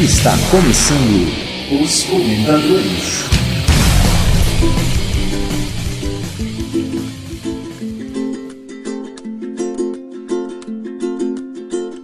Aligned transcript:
Está 0.00 0.32
começando 0.50 1.80
os 1.80 2.02
comentadores. 2.02 3.24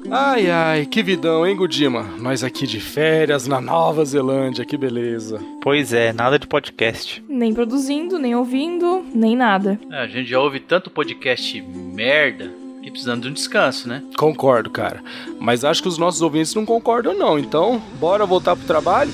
Ai, 0.09 0.49
ai, 0.49 0.87
que 0.87 1.03
vidão, 1.03 1.45
hein, 1.45 1.57
Gudima? 1.57 2.05
Nós 2.21 2.45
aqui 2.45 2.65
de 2.65 2.79
férias 2.79 3.49
na 3.49 3.61
Nova 3.61 4.05
Zelândia, 4.05 4.65
que 4.65 4.77
beleza. 4.77 5.41
Pois 5.61 5.93
é, 5.93 6.13
nada 6.13 6.39
de 6.39 6.47
podcast. 6.47 7.23
Nem 7.29 7.53
produzindo, 7.53 8.21
nem 8.21 8.37
ouvindo, 8.37 9.05
nem 9.13 9.37
nada. 9.37 9.81
É, 9.91 9.97
a 9.97 10.07
gente 10.07 10.31
já 10.31 10.39
ouve 10.39 10.61
tanto 10.61 10.91
podcast 10.91 11.61
merda 11.61 12.60
que 12.83 12.91
precisando 12.91 13.23
de 13.23 13.29
um 13.29 13.33
descanso, 13.33 13.89
né? 13.89 14.03
Concordo, 14.17 14.71
cara. 14.71 15.03
Mas 15.39 15.65
acho 15.65 15.83
que 15.83 15.89
os 15.89 15.99
nossos 15.99 16.23
ouvintes 16.23 16.55
não 16.55 16.65
concordam, 16.65 17.15
não. 17.15 17.39
Então, 17.39 17.79
bora 17.99 18.27
voltar 18.27 18.57
pro 18.57 18.67
trabalho? 18.67 19.13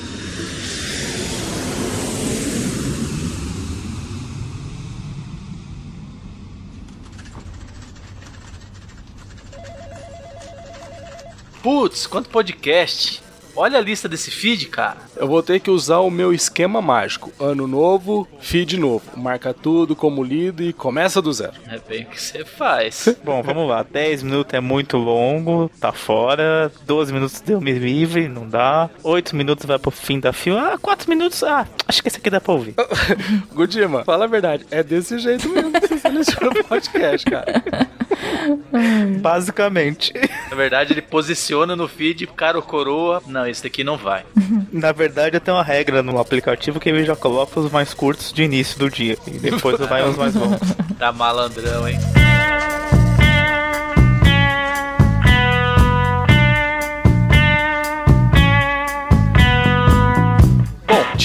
Putz, 11.63 12.07
quanto 12.07 12.31
podcast! 12.31 13.26
Olha 13.57 13.79
a 13.79 13.81
lista 13.81 14.07
desse 14.09 14.31
feed, 14.31 14.67
cara. 14.67 14.99
Eu 15.17 15.27
vou 15.27 15.43
ter 15.43 15.61
que 15.61 15.71
usar 15.71 16.01
o 16.01 16.11
meu 16.11 16.33
esquema 16.33 16.83
mágico. 16.83 17.33
Ano 17.41 17.67
novo, 17.67 18.29
feed 18.39 18.77
novo. 18.77 19.03
Marca 19.17 19.55
tudo 19.55 19.97
como 19.97 20.23
lido 20.23 20.63
e 20.63 20.75
começa 20.75 21.23
do 21.23 21.33
zero. 21.33 21.55
É 21.67 21.79
bem 21.79 22.03
o 22.03 22.07
que 22.07 22.21
você 22.21 22.45
faz. 22.45 23.17
Bom, 23.25 23.43
vamos 23.43 23.67
lá. 23.67 23.83
10 23.83 24.23
minutos 24.25 24.53
é 24.53 24.61
muito 24.61 24.99
longo, 24.99 25.71
tá 25.81 25.91
fora. 25.91 26.71
12 26.85 27.13
minutos 27.13 27.41
deu 27.41 27.59
me 27.61 27.73
livre, 27.73 28.29
não 28.29 28.47
dá. 28.47 28.91
8 29.03 29.35
minutos 29.35 29.65
vai 29.65 29.79
pro 29.79 29.91
fim 29.91 30.21
da 30.21 30.35
fila. 30.35 30.75
Ah, 30.75 30.79
4 30.79 31.09
minutos. 31.09 31.43
Ah, 31.43 31.67
acho 31.89 32.03
que 32.03 32.09
esse 32.09 32.19
aqui 32.19 32.29
dá 32.29 32.41
pra 32.41 32.53
ouvir. 32.53 32.75
Gudima, 33.55 34.05
fala 34.05 34.25
a 34.25 34.29
verdade. 34.29 34.67
É 34.71 34.83
desse 34.83 35.19
jeito 35.19 35.49
mesmo 35.49 35.73
que 35.73 35.89
você 35.89 35.97
seleciona 35.99 36.61
o 36.61 36.65
podcast, 36.65 37.25
cara. 37.25 37.63
Basicamente. 39.21 40.13
Na 40.51 40.57
verdade, 40.57 40.93
ele 40.93 41.03
posiciona 41.03 41.75
no 41.75 41.89
feed, 41.89 42.27
cara 42.29 42.57
ou 42.57 42.63
coroa. 42.63 43.23
Não, 43.27 43.47
esse 43.47 43.63
daqui 43.63 43.83
não 43.83 43.97
vai. 43.97 44.25
Na 44.73 44.93
verdade, 44.93 45.37
eu 45.37 45.41
tenho 45.41 45.57
uma 45.57 45.65
regra 45.65 46.03
no 46.03 46.19
aplicativo 46.19 46.81
que 46.81 46.89
ele 46.89 47.05
já 47.05 47.17
coloca 47.17 47.59
os 47.59 47.71
mais 47.71 47.95
curtos 47.95 48.33
de 48.33 48.43
início 48.43 48.79
do 48.79 48.91
dia. 48.91 49.17
E 49.27 49.39
depois 49.39 49.79
vai 49.79 50.09
os 50.09 50.17
mais 50.17 50.35
longos. 50.35 50.61
Tá 50.99 51.13
malandrão, 51.13 51.89
hein? 51.89 51.99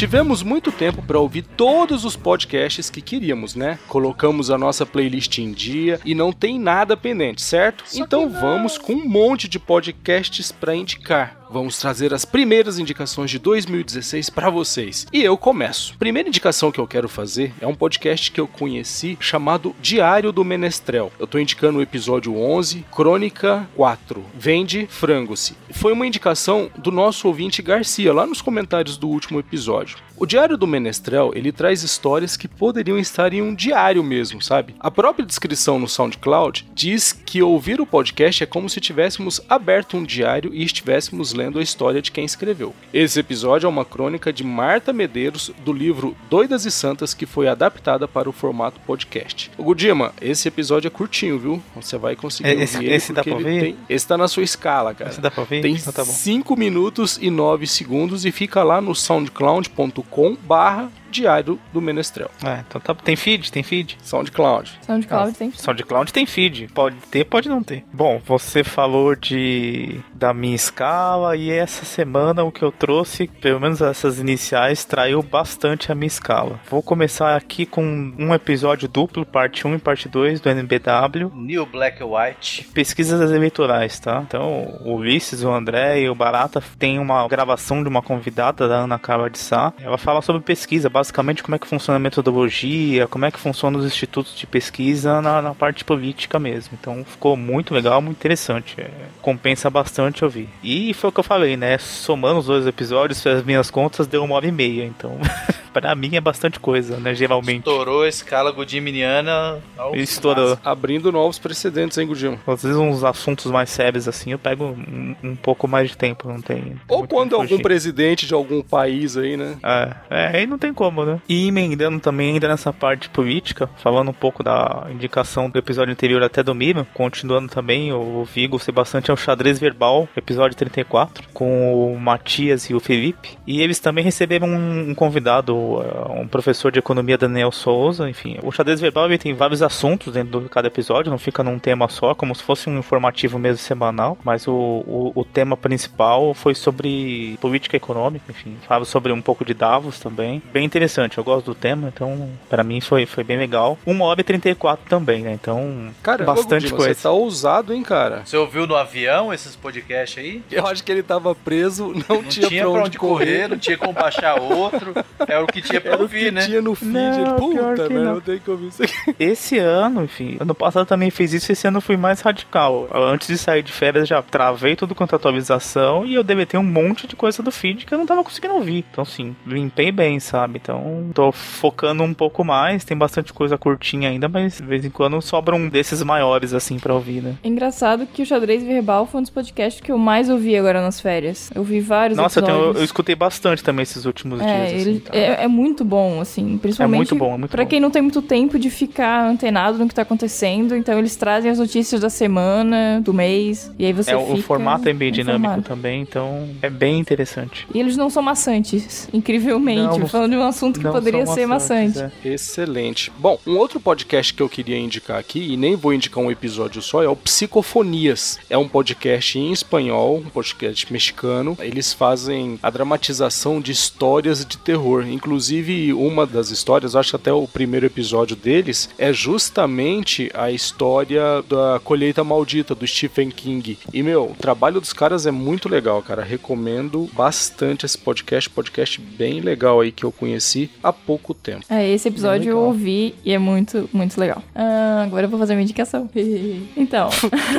Tivemos 0.02 0.42
muito 0.42 0.72
tempo 0.72 1.00
para 1.04 1.20
ouvir 1.20 1.44
todos 1.44 2.06
os 2.06 2.16
podcasts 2.16 2.90
que 2.90 3.04
queríamos, 3.04 3.54
né? 3.54 3.78
Colocamos 3.88 4.50
a 4.50 4.58
nossa 4.58 4.84
playlist 4.84 5.38
em 5.38 5.52
dia 5.52 6.00
e 6.04 6.16
não 6.16 6.34
tem 6.34 6.60
nada 6.60 6.98
pendente, 6.98 7.40
certo? 7.40 7.84
então 7.94 8.28
vamos 8.28 8.80
com 8.80 8.94
um 8.94 9.08
monte 9.08 9.48
de 9.48 9.60
podcasts 9.60 10.52
para 10.52 10.76
indicar. 10.76 11.41
Vamos 11.52 11.78
trazer 11.78 12.14
as 12.14 12.24
primeiras 12.24 12.80
indicações 12.80 13.30
de 13.30 13.38
2016 13.38 14.30
para 14.30 14.50
vocês. 14.50 15.06
E 15.12 15.22
eu 15.22 15.38
começo. 15.38 15.98
Primeira 15.98 16.30
indicação 16.30 16.72
que 16.72 16.80
eu 16.80 16.88
quero 16.88 17.10
fazer 17.10 17.54
é 17.60 17.68
um 17.68 17.76
podcast 17.76 18.32
que 18.32 18.40
eu 18.40 18.48
conheci 18.48 19.18
chamado 19.20 19.76
Diário 19.82 20.32
do 20.32 20.46
Menestrel. 20.46 21.12
Eu 21.20 21.28
tô 21.28 21.38
indicando 21.38 21.80
o 21.80 21.82
episódio 21.82 22.38
11, 22.38 22.86
Crônica 22.90 23.68
4, 23.76 24.24
Vende 24.34 24.88
Frango-se. 24.90 25.54
Foi 25.72 25.92
uma 25.92 26.08
indicação 26.08 26.72
do 26.78 26.90
nosso 26.90 27.28
ouvinte 27.28 27.62
Garcia, 27.62 28.14
lá 28.14 28.26
nos 28.26 28.42
comentários 28.42 28.96
do 28.96 29.10
último 29.10 29.38
episódio. 29.38 29.98
O 30.16 30.26
Diário 30.28 30.56
do 30.56 30.68
Menestrel, 30.68 31.32
ele 31.34 31.52
traz 31.52 31.82
histórias 31.82 32.38
que 32.38 32.48
poderiam 32.48 32.98
estar 32.98 33.34
em 33.34 33.42
um 33.42 33.56
diário 33.56 34.04
mesmo, 34.04 34.40
sabe? 34.40 34.76
A 34.80 34.92
própria 34.92 35.26
descrição 35.26 35.80
no 35.80 35.88
SoundCloud 35.88 36.68
diz 36.76 37.12
que 37.12 37.42
ouvir 37.42 37.82
o 37.82 37.88
podcast 37.88 38.44
é 38.44 38.46
como 38.46 38.70
se 38.70 38.80
tivéssemos 38.80 39.42
aberto 39.50 39.98
um 39.98 40.04
diário 40.04 40.54
e 40.54 40.64
estivéssemos 40.64 41.34
lendo 41.34 41.41
a 41.60 41.62
história 41.62 42.02
de 42.02 42.12
quem 42.12 42.26
escreveu. 42.26 42.74
Esse 42.94 43.20
episódio 43.20 43.66
é 43.68 43.70
uma 43.70 43.86
crônica 43.86 44.32
de 44.34 44.44
Marta 44.44 44.92
Medeiros 44.94 45.52
do 45.66 45.74
livro 45.74 46.16
Doidas 46.30 46.66
e 46.66 46.72
Santas 46.72 47.14
que 47.14 47.26
foi 47.26 47.48
adaptada 47.48 48.08
para 48.08 48.30
o 48.30 48.32
formato 48.32 48.80
podcast. 48.82 49.50
O 49.58 49.64
Gudima, 49.64 50.14
esse 50.22 50.48
episódio 50.48 50.88
é 50.88 50.92
curtinho, 50.92 51.38
viu? 51.40 51.64
Você 51.76 51.98
vai 51.98 52.16
conseguir 52.16 52.50
É, 52.50 52.54
esse- 52.64 52.78
ouvir 52.78 52.92
esse 52.92 53.14
dá 53.14 53.24
pra 53.24 53.34
ouvir? 53.34 53.60
tem- 53.62 53.76
esse 53.90 54.08
tá 54.08 54.18
na 54.18 54.28
sua 54.28 54.44
escala, 54.44 54.94
cara. 54.94 55.12
Você 55.12 55.22
dá 55.22 55.32
pra 55.32 55.42
ouvir? 55.42 55.62
Tem 55.62 55.74
Então 55.76 55.92
tá. 55.94 56.06
5 56.06 56.56
minutos 56.58 57.18
e 57.22 57.30
9 57.30 57.66
segundos 57.68 58.26
e 58.26 58.32
fica 58.32 58.64
lá 58.64 58.80
no 58.82 58.94
soundcloud.com 58.94 60.36
barra 60.44 60.92
Diário 61.12 61.60
do 61.72 61.82
Menestrel. 61.82 62.32
É, 62.44 62.64
então 62.68 62.82
tá, 62.82 62.96
tem 62.96 63.16
feed? 63.16 63.52
Tem 63.52 63.62
feed? 63.62 63.98
SoundCloud. 64.02 64.80
SoundCloud 64.82 65.38
tem. 65.38 65.52
SoundCloud 65.52 66.14
tem 66.14 66.26
feed. 66.26 66.70
Pode 66.74 66.96
ter, 67.12 67.26
pode 67.26 67.50
não 67.50 67.62
ter. 67.62 67.84
Bom, 67.94 68.22
você 68.26 68.64
falou 68.64 69.16
de 69.16 70.00
da 70.14 70.34
minha 70.34 70.56
escala 70.56 71.36
e 71.36 71.52
essa 71.52 71.84
semana 71.86 72.44
o 72.44 72.52
que 72.52 72.64
eu 72.64 72.72
trouxe, 72.72 73.28
pelo 73.28 73.60
menos 73.60 73.82
essas 73.82 74.20
iniciais, 74.20 74.86
traiu 74.86 75.22
bastante 75.22 75.92
a 75.92 75.96
minha 75.96 76.08
escala. 76.08 76.60
Vou 76.70 76.82
começar 76.82 77.36
aqui 77.36 77.66
com 77.66 77.84
um 78.18 78.34
episódio 78.34 78.88
duplo, 78.88 79.26
parte 79.26 79.68
1 79.68 79.76
e 79.76 79.80
parte 79.80 80.08
2 80.08 80.40
do 80.40 80.50
NBW. 80.50 81.32
New 81.34 81.66
Black 81.66 82.02
and 82.04 82.08
White. 82.08 82.70
Pesquisas 82.74 83.32
eleitorais, 83.32 84.00
tá? 84.00 84.24
Então, 84.26 84.80
o 84.86 84.96
Ulisses, 84.96 85.44
o 85.44 85.52
André 85.52 86.02
e 86.02 86.10
o 86.10 86.16
Barata 86.16 86.62
tem 86.78 87.00
uma 87.00 87.28
gravação 87.28 87.82
de 87.82 87.90
uma 87.90 88.02
convidada 88.02 88.68
da 88.68 88.76
Ana 88.76 89.00
Carla 89.00 89.30
de 89.30 89.38
Sá. 89.38 89.74
Ela 89.80 89.98
fala 89.98 90.22
sobre 90.22 90.42
pesquisa, 90.42 90.90
basicamente 91.02 91.42
como 91.42 91.56
é 91.56 91.60
que 91.60 91.68
funciona 91.68 91.98
a 91.98 92.00
metodologia, 92.00 93.08
como 93.08 93.26
é 93.26 93.32
que 93.32 93.40
funcionam 93.40 93.80
os 93.80 93.86
institutos 93.86 94.38
de 94.38 94.46
pesquisa 94.46 95.20
na, 95.20 95.42
na 95.42 95.56
parte 95.56 95.84
política 95.84 96.38
mesmo. 96.38 96.78
Então, 96.80 97.04
ficou 97.04 97.36
muito 97.36 97.74
legal, 97.74 98.00
muito 98.02 98.18
interessante. 98.18 98.80
É, 98.80 98.90
compensa 99.22 99.68
bastante 99.70 100.24
ouvir. 100.24 100.48
E 100.64 100.94
foi 100.94 101.10
o 101.10 101.14
que 101.14 101.20
eu 101.20 101.24
falei, 101.24 101.58
né? 101.58 101.80
Somando 101.80 102.40
os 102.40 102.46
dois 102.46 102.68
episódios, 102.68 103.26
as 103.26 103.44
minhas 103.44 103.72
contas 103.72 104.06
deu 104.06 104.24
uma 104.24 104.36
hora 104.36 104.46
e 104.46 104.52
meia. 104.52 104.86
Então, 104.86 105.18
pra 105.74 105.96
mim 105.96 106.16
é 106.16 106.22
bastante 106.22 106.60
coisa, 106.60 106.98
né? 106.98 107.16
Geralmente. 107.16 107.60
Estourou 107.60 108.04
a 108.04 108.08
escala 108.08 108.52
godiminiana. 108.52 109.60
ao 109.78 109.96
Estourou. 109.96 110.58
Abrindo 110.64 111.12
novos 111.12 111.40
precedentes, 111.40 111.98
hein, 111.98 112.06
Gudima? 112.06 112.38
Às 112.46 112.64
vezes 112.64 112.78
uns 112.78 113.04
assuntos 113.04 113.46
mais 113.50 113.70
sérios 113.70 114.08
assim, 114.08 114.32
eu 114.32 114.40
pego 114.40 114.66
um, 114.66 115.16
um 115.24 115.36
pouco 115.36 115.68
mais 115.68 115.90
de 115.90 115.98
tempo, 115.98 116.28
não 116.28 116.42
tem. 116.42 116.80
Ou 116.88 117.08
quando 117.08 117.36
algum 117.36 117.58
presidente 117.60 118.28
de 118.28 118.34
algum 118.34 118.62
país 118.62 119.18
aí, 119.18 119.36
né? 119.36 119.58
É, 119.64 119.96
é, 120.10 120.38
aí 120.38 120.48
não 120.48 120.58
tem 120.58 120.74
como, 120.74 120.91
né? 121.06 121.20
E 121.28 121.48
emendando 121.48 122.00
também 122.00 122.34
ainda 122.34 122.48
nessa 122.48 122.72
parte 122.72 123.10
política, 123.10 123.70
falando 123.78 124.10
um 124.10 124.14
pouco 124.14 124.44
da 124.44 124.88
indicação 124.90 125.50
do 125.50 125.58
episódio 125.60 125.92
anterior 125.92 126.24
até 126.24 126.42
do 126.42 126.56
continuando 126.94 127.52
também, 127.52 127.90
eu 127.90 128.00
ouvi, 128.00 128.48
gostei 128.48 128.74
bastante, 128.74 129.10
é 129.10 129.14
o 129.14 129.18
Xadrez 129.18 129.60
Verbal, 129.60 130.08
episódio 130.16 130.56
34, 130.56 131.28
com 131.34 131.94
o 131.94 132.00
Matias 132.00 132.70
e 132.70 132.74
o 132.74 132.80
Felipe. 132.80 133.38
E 133.48 133.62
eles 133.62 133.80
também 133.80 134.04
receberam 134.04 134.48
um, 134.48 134.94
convidado, 134.94 135.56
uh, 135.56 136.12
um 136.20 136.28
professor 136.28 136.72
de 136.72 136.80
economia, 136.80 137.18
Daniel 137.18 137.52
Souza, 137.52 138.10
enfim. 138.10 138.38
O 138.44 138.52
Xadrez 138.52 138.80
Verbal 138.80 139.08
ele 139.08 139.18
tem 139.18 139.34
vários 139.34 139.62
assuntos 139.62 140.14
dentro 140.14 140.42
de 140.42 140.50
cada 140.50 140.68
episódio, 140.68 141.10
não 141.10 141.18
fica 141.18 141.44
num 141.44 141.58
tema 141.58 141.88
só, 141.88 142.14
como 142.14 142.36
se 142.36 142.44
fosse 142.44 142.70
um 142.70 142.78
informativo 142.78 143.40
mesmo 143.40 143.58
semanal, 143.58 144.18
mas 144.24 144.48
o, 144.48 144.54
o, 144.54 145.12
o 145.16 145.26
tema 145.26 145.58
principal 145.58 146.34
foi 146.34 146.54
sobre 146.54 147.38
política 147.42 147.76
econômica, 147.76 148.26
enfim, 148.30 148.58
falava 148.68 148.86
sobre 148.86 149.12
um 149.12 149.22
pouco 149.22 149.44
de 149.44 149.54
Davos 149.54 150.00
também. 150.00 150.42
Bem 150.54 150.66
interessante, 150.66 150.81
eu 151.18 151.24
gosto 151.24 151.46
do 151.48 151.56
tema, 151.56 151.92
então 151.94 152.30
para 152.50 152.64
mim 152.64 152.82
foi, 152.82 153.06
foi 153.06 153.24
bem 153.24 153.38
legal. 153.38 153.78
Uma 153.86 154.06
hora 154.06 154.22
e 154.22 154.24
34 154.24 154.86
também, 154.90 155.22
né? 155.24 155.34
Então, 155.34 155.90
Caramba, 156.02 156.34
bastante 156.34 156.64
Gudima, 156.64 156.78
coisa. 156.78 156.94
você 156.94 157.04
tá 157.04 157.12
ousado, 157.12 157.74
hein, 157.74 157.84
cara? 157.84 158.22
Você 158.26 158.36
ouviu 158.38 158.66
no 158.68 158.76
avião 158.76 159.34
esses 159.34 159.56
podcasts 159.56 160.18
aí? 160.24 160.42
Eu 160.52 160.66
acho 160.68 160.84
que 160.84 160.92
ele 160.92 161.04
tava 161.04 161.34
preso, 161.36 161.94
não, 162.10 162.18
Não 162.18 162.24
tinha, 162.24 162.62
pra 162.62 162.70
onde 162.70 162.98
correr. 162.98 163.48
não 163.48 163.58
tinha 163.58 163.78
como 163.78 163.94
baixar 163.94 164.40
outro. 164.42 164.94
É 165.28 165.38
o 165.40 165.48
que 165.48 165.62
tinha 165.62 165.80
pra 165.82 165.94
Era 165.94 166.04
o 166.04 166.10
que 166.10 166.16
ouvir, 166.16 166.32
né? 166.32 166.46
tinha 166.46 166.62
no 166.62 166.76
feed. 166.76 166.92
Não, 166.92 167.22
ele, 167.22 167.34
Puta, 167.36 167.88
velho, 167.88 168.04
não. 168.04 168.16
eu 168.16 168.22
tenho 168.22 168.40
que 168.40 168.50
ouvir 168.52 168.68
isso 168.68 168.84
aqui. 168.84 169.16
Esse 169.20 169.58
ano, 169.60 170.04
enfim, 170.04 170.38
ano 170.40 170.54
passado 170.56 170.86
também 170.86 171.10
fez 171.10 171.34
isso, 171.34 171.52
esse 171.52 171.68
ano 171.68 171.78
eu 171.78 171.82
fui 171.82 171.98
mais 171.98 172.22
radical. 172.22 172.88
Antes 172.94 173.28
de 173.28 173.38
sair 173.38 173.62
de 173.64 173.72
férias 173.72 174.08
já 174.08 174.22
travei 174.22 174.76
tudo 174.76 174.96
quanto 174.96 175.14
é 175.14 175.16
atualização 175.16 176.06
e 176.06 176.14
eu 176.16 176.24
deletei 176.24 176.60
um 176.60 176.64
monte 176.64 177.08
de 177.08 177.16
coisa 177.16 177.42
do 177.44 177.52
feed 177.52 177.86
que 177.86 177.94
eu 177.94 177.98
não 177.98 178.06
tava 178.06 178.24
conseguindo 178.24 178.54
ouvir. 178.56 178.86
Então, 178.92 179.02
assim, 179.04 179.36
limpei 179.46 179.92
bem, 179.92 180.20
sabe? 180.20 180.60
Então, 180.62 180.71
tô 181.14 181.32
focando 181.32 182.04
um 182.04 182.14
pouco 182.14 182.44
mais, 182.44 182.84
tem 182.84 182.98
bastante 182.98 183.34
coisa 183.34 183.58
curtinha 183.58 184.10
ainda, 184.10 184.28
mas 184.30 184.58
de 184.58 184.64
vez 184.64 184.86
em 184.86 184.90
quando 184.90 185.22
sobra 185.22 185.56
um 185.56 185.68
desses 185.70 186.02
maiores, 186.04 186.54
assim, 186.54 186.78
pra 186.80 186.94
ouvir, 186.94 187.22
né? 187.22 187.36
É 187.44 187.48
engraçado 187.48 188.06
que 188.06 188.22
o 188.22 188.26
Xadrez 188.26 188.64
Verbal 188.64 189.06
foi 189.06 189.20
um 189.20 189.22
dos 189.24 189.30
podcasts 189.32 189.82
que 189.82 189.92
eu 189.92 189.98
mais 189.98 190.30
ouvi 190.30 190.56
agora 190.58 190.82
nas 190.82 191.00
férias. 191.00 191.50
Eu 191.54 191.64
vi 191.64 191.80
vários 191.80 192.18
Nossa, 192.18 192.40
eu, 192.40 192.44
tenho- 192.44 192.58
eu 192.74 192.84
escutei 192.84 193.16
bastante 193.16 193.64
também 193.64 193.84
esses 193.84 194.06
últimos 194.06 194.42
É, 194.42 194.46
dias. 194.68 194.82
ele 194.82 194.90
assim, 194.92 195.00
tá? 195.00 195.18
é, 195.18 195.44
é 195.44 195.48
muito 195.48 195.84
bom, 195.84 196.20
assim, 196.22 196.58
principalmente 196.58 196.98
muito 196.98 197.16
bom, 197.16 197.34
é 197.36 197.38
muito 197.38 197.52
pra 197.52 197.64
bom. 197.64 197.70
quem 197.70 197.80
não 197.80 197.90
tem 197.92 198.02
muito 198.02 198.22
tempo 198.22 198.58
de 198.60 198.70
ficar 198.70 199.26
antenado 199.28 199.78
no 199.78 199.88
que 199.88 199.94
tá 199.96 200.02
acontecendo, 200.04 200.76
então 200.76 200.98
eles 200.98 201.16
trazem 201.16 201.50
as 201.52 201.60
notícias 201.60 202.02
da 202.02 202.10
semana, 202.10 203.02
do 203.02 203.14
mês, 203.14 203.72
e 203.78 203.86
aí 203.86 203.94
você 203.94 204.12
É, 204.12 204.18
o 204.18 204.26
fica 204.28 204.42
formato 204.44 204.88
é 204.90 204.94
bem 204.94 205.12
dinâmico 205.12 205.40
informado. 205.46 205.62
também, 205.64 206.02
então 206.02 206.50
é 206.62 206.70
bem 206.70 207.00
interessante. 207.00 207.68
E 207.74 207.80
eles 207.80 207.96
não 207.98 208.10
são 208.10 208.22
maçantes, 208.24 209.10
incrivelmente, 209.14 209.82
Não, 209.82 210.00
não- 210.00 210.08
falando 210.08 210.32
de 210.32 210.38
um 210.38 210.44
assunto 210.62 210.80
que 210.80 210.86
Não 210.86 210.92
poderia 210.92 211.26
ser 211.26 211.48
maçante. 211.48 212.00
é. 212.00 212.12
Excelente. 212.24 213.12
Bom, 213.18 213.40
um 213.48 213.58
outro 213.58 213.80
podcast 213.80 214.34
que 214.34 214.42
eu 214.42 214.50
queria 214.50 214.78
indicar 214.78 215.18
aqui, 215.18 215.54
e 215.54 215.58
nem 215.58 215.76
vou 215.76 215.94
indicar 215.94 216.24
um 216.24 216.30
episódio 216.30 216.82
só, 216.82 217.04
é 217.04 217.08
o 217.08 217.16
Psicofonias. 217.16 218.40
É 218.50 218.58
um 218.58 218.68
podcast 218.68 219.40
em 219.40 219.52
espanhol, 219.52 220.18
um 220.18 220.30
podcast 220.30 220.92
mexicano. 220.94 221.58
Eles 221.60 221.94
fazem 221.94 222.60
a 222.62 222.70
dramatização 222.70 223.60
de 223.60 223.72
histórias 223.72 224.46
de 224.46 224.58
terror. 224.58 225.06
Inclusive, 225.08 225.94
uma 225.94 226.28
das 226.28 226.52
histórias, 226.52 226.96
acho 226.96 227.12
que 227.12 227.16
até 227.16 227.34
o 227.34 227.48
primeiro 227.48 227.86
episódio 227.86 228.36
deles, 228.36 228.90
é 228.98 229.12
justamente 229.12 230.30
a 230.34 230.52
história 230.52 231.42
da 231.50 231.82
colheita 231.84 232.24
maldita 232.24 232.76
do 232.76 232.86
Stephen 232.86 233.30
King. 233.32 233.78
E, 233.92 234.04
meu, 234.04 234.26
o 234.26 234.36
trabalho 234.36 234.80
dos 234.80 234.94
caras 234.94 235.26
é 235.26 235.32
muito 235.32 235.68
legal, 235.68 236.02
cara. 236.02 236.24
Recomendo 236.24 237.10
bastante 237.14 237.86
esse 237.86 237.98
podcast. 237.98 238.50
Podcast 238.50 239.02
bem 239.02 239.40
legal 239.40 239.80
aí 239.82 239.92
que 239.92 240.04
eu 240.04 240.12
conheci 240.12 240.51
há 240.84 240.92
pouco 240.94 241.34
tempo. 241.34 241.66
É, 241.70 241.88
esse 241.90 242.08
episódio 242.08 242.50
eu 242.52 242.56
legal. 242.58 242.68
ouvi 242.70 243.16
e 243.24 243.32
é 243.34 243.38
muito, 243.38 243.90
muito 243.94 244.20
legal. 244.20 244.42
Ah, 244.56 245.04
agora 245.06 245.26
eu 245.26 245.30
vou 245.30 245.40
fazer 245.40 245.54
uma 245.54 245.62
indicação. 245.62 246.10
então, 246.78 247.10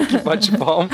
Que 0.08 0.18
bate 0.18 0.52
palma. 0.56 0.88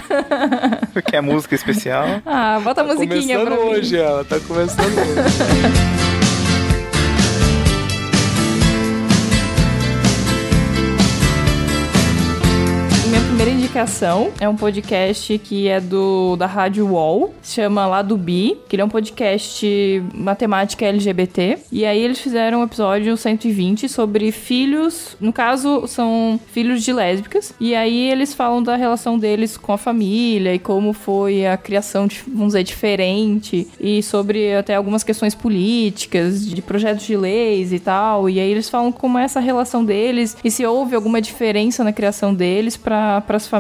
Quer 1.07 1.21
música 1.23 1.55
especial? 1.55 2.07
ah, 2.27 2.61
bota 2.63 2.81
a 2.81 2.85
musiquinha 2.85 3.39
começando 3.39 3.47
pra 3.47 3.57
mim. 3.65 3.71
hoje, 3.73 3.97
ela 3.97 4.25
tá 4.25 4.39
começando 4.41 4.99
hoje. 4.99 5.89
é 14.41 14.49
um 14.49 14.57
podcast 14.57 15.39
que 15.39 15.69
é 15.69 15.79
do 15.79 16.37
da 16.37 16.47
Rádio 16.47 16.89
se 17.43 17.57
chama 17.57 17.87
Lá 17.87 18.01
do 18.01 18.17
Bi, 18.17 18.59
que 18.67 18.75
ele 18.75 18.83
é 18.83 18.85
um 18.85 18.89
podcast 18.89 20.03
matemática 20.15 20.87
LGBT. 20.87 21.59
E 21.71 21.85
aí 21.85 22.01
eles 22.01 22.19
fizeram 22.19 22.61
um 22.61 22.65
episódio 22.65 23.15
120 23.17 23.89
sobre 23.89 24.33
filhos, 24.33 25.17
no 25.21 25.33
caso 25.33 25.87
são 25.87 26.41
filhos 26.51 26.83
de 26.83 26.93
lésbicas. 26.93 27.53
E 27.61 27.75
aí 27.75 28.11
eles 28.11 28.33
falam 28.33 28.63
da 28.63 28.75
relação 28.75 29.19
deles 29.19 29.57
com 29.57 29.73
a 29.73 29.79
família 29.79 30.55
e 30.55 30.59
como 30.59 30.93
foi 30.95 31.47
a 31.47 31.57
criação, 31.57 32.07
de, 32.07 32.23
vamos 32.27 32.49
dizer, 32.49 32.65
diferente 32.65 33.69
e 33.79 34.03
sobre 34.03 34.57
até 34.57 34.75
algumas 34.75 35.05
questões 35.05 35.35
políticas, 35.35 36.45
de 36.47 36.63
projetos 36.63 37.07
de 37.07 37.17
leis 37.17 37.73
e 37.73 37.79
tal. 37.79 38.31
E 38.31 38.41
aí 38.41 38.51
eles 38.51 38.69
falam 38.69 38.91
como 38.91 39.19
é 39.19 39.25
essa 39.25 39.41
relação 39.41 39.85
deles 39.85 40.37
e 40.43 40.51
se 40.51 40.65
houve 40.65 40.97
alguma 40.97 41.21
diferença 41.21 41.85
na 41.85 41.93
criação 41.93 42.35
deles 42.35 42.77
para 42.77 43.23
as 43.29 43.47
famílias, 43.47 43.58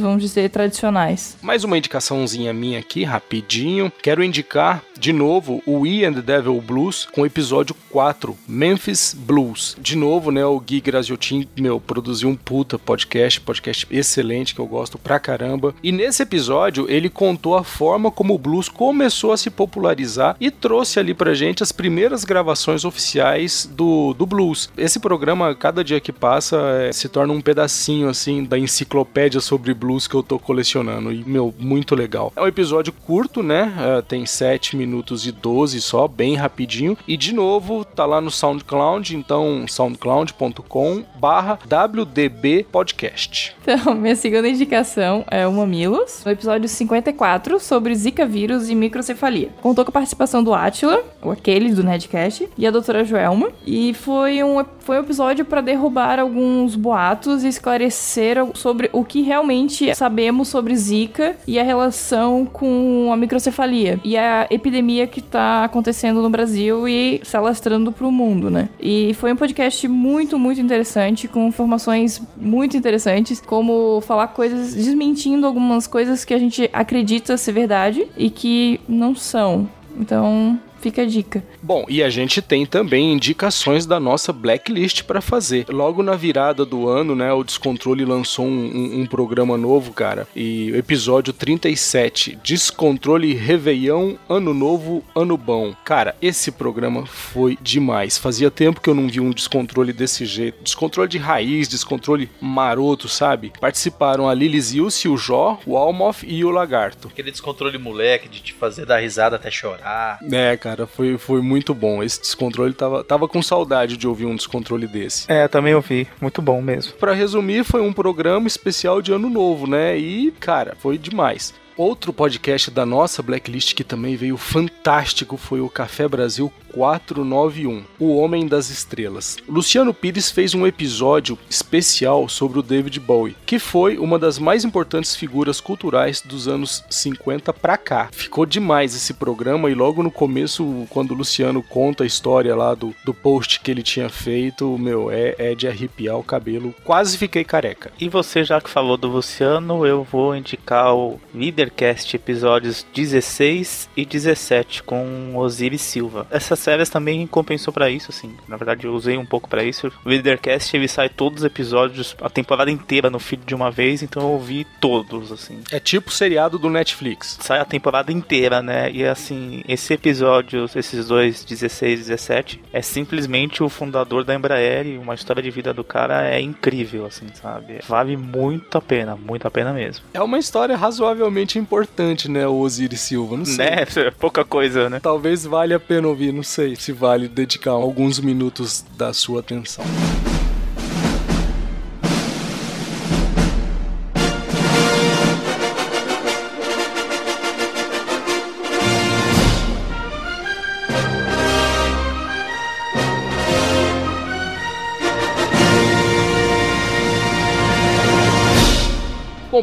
vamos 0.00 0.22
dizer, 0.22 0.50
tradicionais. 0.50 1.36
Mais 1.42 1.64
uma 1.64 1.78
indicaçãozinha 1.78 2.52
minha 2.52 2.78
aqui, 2.78 3.04
rapidinho. 3.04 3.92
Quero 4.02 4.22
indicar 4.22 4.82
de 4.98 5.12
novo 5.12 5.62
o 5.66 5.80
We 5.80 6.04
and 6.04 6.14
the 6.14 6.22
Devil 6.22 6.60
Blues 6.60 7.06
com 7.12 7.22
o 7.22 7.26
episódio 7.26 7.76
4, 7.90 8.36
Memphis 8.48 9.14
Blues. 9.16 9.76
De 9.80 9.96
novo, 9.96 10.30
né, 10.30 10.44
o 10.44 10.58
Gui 10.58 10.80
Graziotin, 10.80 11.46
meu, 11.56 11.80
produziu 11.80 12.28
um 12.28 12.34
puta 12.34 12.78
podcast, 12.78 13.40
podcast 13.40 13.86
excelente 13.90 14.54
que 14.54 14.60
eu 14.60 14.66
gosto 14.66 14.98
pra 14.98 15.18
caramba. 15.18 15.74
E 15.82 15.92
nesse 15.92 16.22
episódio 16.22 16.86
ele 16.88 17.08
contou 17.08 17.56
a 17.56 17.64
forma 17.64 18.10
como 18.10 18.34
o 18.34 18.38
blues 18.38 18.68
começou 18.68 19.32
a 19.32 19.36
se 19.36 19.50
popularizar 19.50 20.36
e 20.40 20.50
trouxe 20.50 20.98
ali 20.98 21.14
pra 21.14 21.34
gente 21.34 21.62
as 21.62 21.72
primeiras 21.72 22.24
gravações 22.24 22.84
oficiais 22.84 23.68
do, 23.70 24.14
do 24.14 24.26
blues. 24.26 24.70
Esse 24.76 24.98
programa, 24.98 25.54
cada 25.54 25.84
dia 25.84 26.00
que 26.00 26.12
passa, 26.12 26.56
é, 26.80 26.92
se 26.92 27.08
torna 27.08 27.32
um 27.32 27.40
pedacinho 27.40 28.08
assim 28.08 28.44
da 28.44 28.58
enciclopédia 28.58 29.35
sobre 29.40 29.74
blues 29.74 30.06
que 30.06 30.14
eu 30.14 30.22
tô 30.22 30.38
colecionando. 30.38 31.12
E, 31.12 31.24
meu, 31.24 31.54
muito 31.58 31.94
legal. 31.94 32.32
É 32.36 32.42
um 32.42 32.46
episódio 32.46 32.92
curto, 32.92 33.42
né? 33.42 33.72
É, 33.78 34.02
tem 34.02 34.26
7 34.26 34.76
minutos 34.76 35.26
e 35.26 35.32
12 35.32 35.80
só, 35.80 36.08
bem 36.08 36.34
rapidinho. 36.34 36.96
E 37.06 37.16
de 37.16 37.32
novo, 37.32 37.84
tá 37.84 38.04
lá 38.04 38.20
no 38.20 38.30
SoundCloud, 38.30 39.16
então 39.16 39.66
soundcloud.com 39.68 41.04
barra 41.18 41.58
WDB 41.64 42.66
Podcast. 42.70 43.56
Então, 43.66 43.94
minha 43.94 44.14
segunda 44.14 44.48
indicação 44.48 45.24
é 45.28 45.44
o 45.44 45.52
Mamilos, 45.52 46.22
no 46.24 46.30
episódio 46.30 46.68
54, 46.68 47.58
sobre 47.58 47.94
Zika 47.96 48.24
vírus 48.24 48.68
e 48.68 48.76
microcefalia. 48.76 49.50
Contou 49.60 49.84
com 49.84 49.90
a 49.90 49.92
participação 49.92 50.42
do 50.42 50.54
Atila, 50.54 51.02
o 51.20 51.30
aquele 51.30 51.72
do 51.72 51.82
Nedcast, 51.82 52.48
e 52.56 52.66
a 52.66 52.70
doutora 52.70 53.04
Joelma. 53.04 53.50
E 53.66 53.92
foi 53.94 54.42
um, 54.44 54.64
foi 54.78 54.98
um 54.98 55.00
episódio 55.00 55.44
para 55.44 55.60
derrubar 55.60 56.20
alguns 56.20 56.76
boatos 56.76 57.42
e 57.42 57.48
esclarecer 57.48 58.36
sobre 58.54 58.88
o 58.92 59.04
que 59.04 59.22
realmente 59.26 59.94
sabemos 59.94 60.48
sobre 60.48 60.74
Zika 60.76 61.36
e 61.46 61.58
a 61.58 61.62
relação 61.62 62.46
com 62.46 63.10
a 63.12 63.16
microcefalia 63.16 64.00
e 64.04 64.16
a 64.16 64.46
epidemia 64.50 65.06
que 65.06 65.20
tá 65.20 65.64
acontecendo 65.64 66.22
no 66.22 66.30
Brasil 66.30 66.88
e 66.88 67.20
se 67.24 67.36
alastrando 67.36 67.90
pro 67.90 68.10
mundo, 68.10 68.50
né? 68.50 68.68
E 68.80 69.12
foi 69.14 69.32
um 69.32 69.36
podcast 69.36 69.86
muito, 69.88 70.38
muito 70.38 70.60
interessante, 70.60 71.26
com 71.26 71.48
informações 71.48 72.22
muito 72.36 72.76
interessantes, 72.76 73.40
como 73.40 74.00
falar 74.00 74.28
coisas, 74.28 74.74
desmentindo 74.74 75.46
algumas 75.46 75.86
coisas 75.86 76.24
que 76.24 76.32
a 76.32 76.38
gente 76.38 76.70
acredita 76.72 77.36
ser 77.36 77.52
verdade 77.52 78.06
e 78.16 78.30
que 78.30 78.80
não 78.88 79.14
são. 79.14 79.68
Então, 79.98 80.58
fica 80.86 81.02
a 81.02 81.04
dica. 81.06 81.42
Bom, 81.62 81.84
e 81.88 82.00
a 82.02 82.08
gente 82.08 82.40
tem 82.40 82.64
também 82.64 83.12
indicações 83.12 83.86
da 83.86 83.98
nossa 83.98 84.32
blacklist 84.32 85.02
para 85.02 85.20
fazer. 85.20 85.66
Logo 85.68 86.02
na 86.02 86.14
virada 86.14 86.64
do 86.64 86.88
ano, 86.88 87.14
né, 87.16 87.32
o 87.32 87.42
Descontrole 87.42 88.04
lançou 88.04 88.46
um, 88.46 88.50
um- 88.50 89.00
um 89.00 89.06
programa 89.06 89.56
novo, 89.56 89.92
cara. 89.92 90.28
E 90.36 90.70
o 90.72 90.76
episódio 90.76 91.32
37, 91.32 92.38
Descontrole 92.44 93.32
Réveillon, 93.34 94.14
Ano 94.28 94.54
Novo, 94.54 95.02
Ano 95.14 95.36
Bom. 95.36 95.74
Cara, 95.84 96.14
esse 96.22 96.52
programa 96.52 97.04
foi 97.06 97.58
demais. 97.60 98.16
Fazia 98.18 98.50
tempo 98.50 98.80
que 98.80 98.88
eu 98.88 98.94
não 98.94 99.08
vi 99.08 99.18
um 99.20 99.30
descontrole 99.30 99.92
desse 99.92 100.24
jeito. 100.24 100.62
Descontrole 100.62 101.08
de 101.08 101.18
raiz, 101.18 101.66
descontrole 101.68 102.30
maroto, 102.40 103.08
sabe? 103.08 103.52
Participaram 103.60 104.28
a 104.28 104.34
Lili 104.34 104.60
Zilce, 104.60 105.08
o 105.08 105.16
Jó, 105.16 105.58
o 105.66 105.76
Almoth 105.76 106.22
e 106.26 106.44
o 106.44 106.50
Lagarto. 106.50 107.08
Aquele 107.08 107.30
descontrole 107.30 107.78
moleque 107.78 108.28
de 108.28 108.40
te 108.40 108.52
fazer 108.52 108.86
dar 108.86 108.98
risada 108.98 109.36
até 109.36 109.50
chorar. 109.50 110.18
É, 110.30 110.56
cara, 110.56 110.75
foi, 110.84 111.16
foi 111.16 111.40
muito 111.40 111.72
bom. 111.72 112.02
Esse 112.02 112.20
descontrole 112.20 112.74
tava, 112.74 113.04
tava 113.04 113.28
com 113.28 113.40
saudade 113.40 113.96
de 113.96 114.08
ouvir 114.08 114.26
um 114.26 114.34
descontrole 114.34 114.88
desse. 114.88 115.30
É, 115.30 115.46
também 115.46 115.76
ouvi. 115.76 116.08
Muito 116.20 116.42
bom 116.42 116.60
mesmo. 116.60 116.94
Pra 116.94 117.12
resumir, 117.12 117.62
foi 117.62 117.80
um 117.80 117.92
programa 117.92 118.48
especial 118.48 119.00
de 119.00 119.12
ano 119.12 119.30
novo, 119.30 119.68
né? 119.68 119.96
E, 119.96 120.32
cara, 120.32 120.76
foi 120.80 120.98
demais. 120.98 121.54
Outro 121.76 122.10
podcast 122.10 122.70
da 122.70 122.86
nossa 122.86 123.22
blacklist 123.22 123.74
que 123.74 123.84
também 123.84 124.16
veio 124.16 124.38
fantástico 124.38 125.36
foi 125.36 125.60
o 125.60 125.68
Café 125.68 126.08
Brasil 126.08 126.50
491, 126.72 127.84
O 127.98 128.16
Homem 128.16 128.46
das 128.46 128.68
Estrelas. 128.70 129.36
Luciano 129.48 129.94
Pires 129.94 130.30
fez 130.30 130.54
um 130.54 130.66
episódio 130.66 131.38
especial 131.48 132.28
sobre 132.28 132.58
o 132.58 132.62
David 132.62 133.00
Bowie, 133.00 133.36
que 133.46 133.58
foi 133.58 133.96
uma 133.98 134.18
das 134.18 134.38
mais 134.38 134.64
importantes 134.64 135.14
figuras 135.16 135.60
culturais 135.60 136.20
dos 136.20 136.48
anos 136.48 136.84
50 136.90 137.52
pra 137.52 137.76
cá. 137.76 138.08
Ficou 138.12 138.44
demais 138.44 138.94
esse 138.94 139.14
programa 139.14 139.70
e 139.70 139.74
logo 139.74 140.02
no 140.02 140.10
começo, 140.10 140.86
quando 140.90 141.12
o 141.12 141.14
Luciano 141.14 141.62
conta 141.62 142.04
a 142.04 142.06
história 142.06 142.54
lá 142.54 142.74
do, 142.74 142.94
do 143.04 143.14
post 143.14 143.60
que 143.60 143.70
ele 143.70 143.82
tinha 143.82 144.08
feito, 144.08 144.78
meu, 144.78 145.10
é, 145.10 145.34
é 145.38 145.54
de 145.54 145.68
arrepiar 145.68 146.18
o 146.18 146.24
cabelo. 146.24 146.74
Quase 146.84 147.18
fiquei 147.18 147.44
careca. 147.44 147.92
E 147.98 148.08
você, 148.08 148.44
já 148.44 148.60
que 148.60 148.70
falou 148.70 148.96
do 148.96 149.08
Luciano, 149.08 149.86
eu 149.86 150.04
vou 150.04 150.36
indicar 150.36 150.94
o 150.94 151.20
Leadercast 151.66 152.14
episódios 152.14 152.86
16 152.94 153.90
e 153.96 154.04
17 154.04 154.82
com 154.84 155.36
Osiris 155.36 155.82
Silva. 155.82 156.26
Essas 156.30 156.58
séries 156.58 156.88
também 156.88 157.26
compensou 157.26 157.72
pra 157.72 157.90
isso, 157.90 158.10
assim. 158.10 158.36
Na 158.46 158.56
verdade, 158.56 158.86
eu 158.86 158.94
usei 158.94 159.18
um 159.18 159.26
pouco 159.26 159.48
pra 159.48 159.64
isso. 159.64 159.92
O 160.04 160.08
Leadercast 160.08 160.76
ele 160.76 160.86
sai 160.86 161.08
todos 161.08 161.40
os 161.40 161.44
episódios, 161.44 162.16
a 162.20 162.30
temporada 162.30 162.70
inteira 162.70 163.10
no 163.10 163.18
feed 163.18 163.44
de 163.44 163.54
uma 163.54 163.70
vez, 163.70 164.02
então 164.02 164.22
eu 164.22 164.28
ouvi 164.30 164.66
todos, 164.80 165.32
assim. 165.32 165.60
É 165.72 165.80
tipo 165.80 166.10
seriado 166.10 166.58
do 166.58 166.70
Netflix. 166.70 167.38
Sai 167.40 167.58
a 167.58 167.64
temporada 167.64 168.12
inteira, 168.12 168.62
né? 168.62 168.90
E 168.92 169.04
assim, 169.04 169.62
esse 169.68 169.92
episódio, 169.92 170.66
esses 170.74 171.08
dois, 171.08 171.44
16 171.44 172.00
e 172.00 172.02
17, 172.04 172.62
é 172.72 172.82
simplesmente 172.82 173.62
o 173.62 173.68
fundador 173.68 174.24
da 174.24 174.34
Embraer 174.34 174.86
e 174.86 174.98
uma 174.98 175.14
história 175.14 175.42
de 175.42 175.50
vida 175.50 175.74
do 175.74 175.82
cara 175.82 176.28
é 176.28 176.40
incrível, 176.40 177.06
assim, 177.06 177.26
sabe? 177.34 177.80
Vale 177.88 178.16
muito 178.16 178.78
a 178.78 178.80
pena, 178.80 179.16
muito 179.16 179.46
a 179.46 179.50
pena 179.50 179.72
mesmo. 179.72 180.04
É 180.14 180.22
uma 180.22 180.38
história 180.38 180.76
razoavelmente 180.76 181.55
importante, 181.58 182.30
né, 182.30 182.46
o 182.46 182.58
Osiris 182.58 183.00
Silva? 183.00 183.36
Não 183.36 183.44
sei. 183.44 183.66
Né? 183.66 183.86
Pouca 184.18 184.44
coisa, 184.44 184.88
né? 184.88 185.00
Talvez 185.00 185.44
valha 185.44 185.76
a 185.76 185.80
pena 185.80 186.08
ouvir, 186.08 186.32
não 186.32 186.42
sei 186.42 186.76
se 186.76 186.92
vale 186.92 187.28
dedicar 187.28 187.72
alguns 187.72 188.18
minutos 188.20 188.84
da 188.96 189.12
sua 189.12 189.40
atenção. 189.40 189.84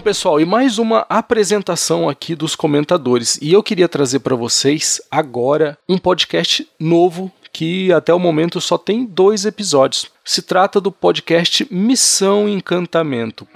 Pessoal, 0.04 0.42
e 0.42 0.46
mais 0.46 0.78
uma 0.78 1.06
apresentação 1.10 2.10
aqui 2.10 2.36
dos 2.36 2.58
comentadores. 2.58 3.40
E 3.42 3.54
eu 3.54 3.64
queria 3.64 3.88
trazer 3.88 4.20
para 4.20 4.36
vocês 4.36 5.02
agora 5.10 5.78
um 5.88 5.98
podcast 5.98 6.68
novo 6.78 7.32
que 7.54 7.92
até 7.94 8.14
o 8.14 8.20
momento 8.20 8.60
só 8.60 8.78
tem 8.78 9.06
dois 9.06 9.46
episódios. 9.46 10.12
Se 10.26 10.42
trata 10.42 10.82
do 10.82 10.92
podcast 10.92 11.66
Missão 11.72 12.50
Encantamento. 12.50 13.48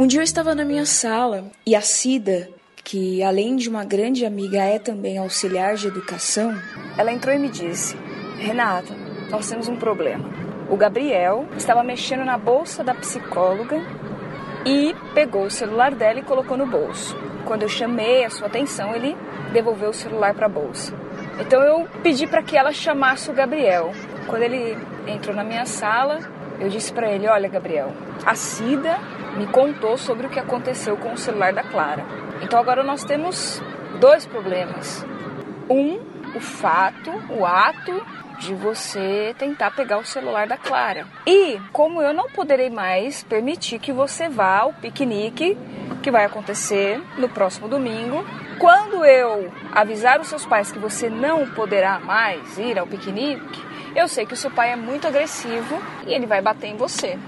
Um 0.00 0.06
dia 0.06 0.20
eu 0.20 0.24
estava 0.24 0.54
na 0.54 0.64
minha 0.64 0.86
sala 0.86 1.44
e 1.66 1.76
a 1.76 1.82
Cida, 1.82 2.48
que 2.82 3.22
além 3.22 3.54
de 3.56 3.68
uma 3.68 3.84
grande 3.84 4.24
amiga 4.24 4.56
é 4.56 4.78
também 4.78 5.18
auxiliar 5.18 5.74
de 5.74 5.88
educação, 5.88 6.58
ela 6.96 7.12
entrou 7.12 7.36
e 7.36 7.38
me 7.38 7.50
disse: 7.50 7.98
Renata, 8.38 8.94
nós 9.28 9.46
temos 9.46 9.68
um 9.68 9.76
problema. 9.76 10.24
O 10.70 10.76
Gabriel 10.78 11.46
estava 11.54 11.82
mexendo 11.82 12.24
na 12.24 12.38
bolsa 12.38 12.82
da 12.82 12.94
psicóloga 12.94 13.76
e 14.64 14.96
pegou 15.12 15.44
o 15.44 15.50
celular 15.50 15.94
dela 15.94 16.20
e 16.20 16.24
colocou 16.24 16.56
no 16.56 16.66
bolso. 16.66 17.14
Quando 17.44 17.64
eu 17.64 17.68
chamei 17.68 18.24
a 18.24 18.30
sua 18.30 18.46
atenção, 18.46 18.94
ele 18.94 19.14
devolveu 19.52 19.90
o 19.90 19.92
celular 19.92 20.32
para 20.32 20.46
a 20.46 20.48
bolsa. 20.48 20.94
Então 21.38 21.60
eu 21.62 21.86
pedi 22.02 22.26
para 22.26 22.42
que 22.42 22.56
ela 22.56 22.72
chamasse 22.72 23.30
o 23.30 23.34
Gabriel. 23.34 23.92
Quando 24.26 24.44
ele 24.44 24.78
entrou 25.06 25.36
na 25.36 25.44
minha 25.44 25.66
sala, 25.66 26.20
eu 26.58 26.70
disse 26.70 26.90
para 26.90 27.12
ele: 27.12 27.28
Olha, 27.28 27.50
Gabriel, 27.50 27.92
a 28.24 28.34
Cida 28.34 28.98
me 29.36 29.46
contou 29.46 29.96
sobre 29.96 30.26
o 30.26 30.30
que 30.30 30.38
aconteceu 30.38 30.96
com 30.96 31.12
o 31.12 31.18
celular 31.18 31.52
da 31.52 31.62
Clara. 31.62 32.04
Então 32.42 32.58
agora 32.58 32.82
nós 32.82 33.04
temos 33.04 33.62
dois 33.98 34.26
problemas. 34.26 35.04
Um, 35.68 35.98
o 36.34 36.40
fato, 36.40 37.10
o 37.30 37.44
ato 37.44 38.04
de 38.40 38.54
você 38.54 39.34
tentar 39.38 39.70
pegar 39.72 39.98
o 39.98 40.04
celular 40.04 40.46
da 40.46 40.56
Clara. 40.56 41.06
E 41.26 41.60
como 41.72 42.00
eu 42.00 42.14
não 42.14 42.30
poderei 42.30 42.70
mais 42.70 43.22
permitir 43.22 43.78
que 43.78 43.92
você 43.92 44.28
vá 44.28 44.60
ao 44.60 44.72
piquenique 44.72 45.56
que 46.02 46.10
vai 46.10 46.24
acontecer 46.24 47.00
no 47.18 47.28
próximo 47.28 47.68
domingo, 47.68 48.24
quando 48.58 49.04
eu 49.04 49.52
avisar 49.72 50.20
os 50.20 50.28
seus 50.28 50.46
pais 50.46 50.72
que 50.72 50.78
você 50.78 51.10
não 51.10 51.46
poderá 51.50 52.00
mais 52.00 52.56
ir 52.56 52.78
ao 52.78 52.86
piquenique, 52.86 53.62
eu 53.94 54.08
sei 54.08 54.24
que 54.24 54.34
o 54.34 54.36
seu 54.36 54.50
pai 54.50 54.72
é 54.72 54.76
muito 54.76 55.06
agressivo 55.06 55.78
e 56.06 56.14
ele 56.14 56.26
vai 56.26 56.40
bater 56.40 56.68
em 56.68 56.76
você. 56.76 57.18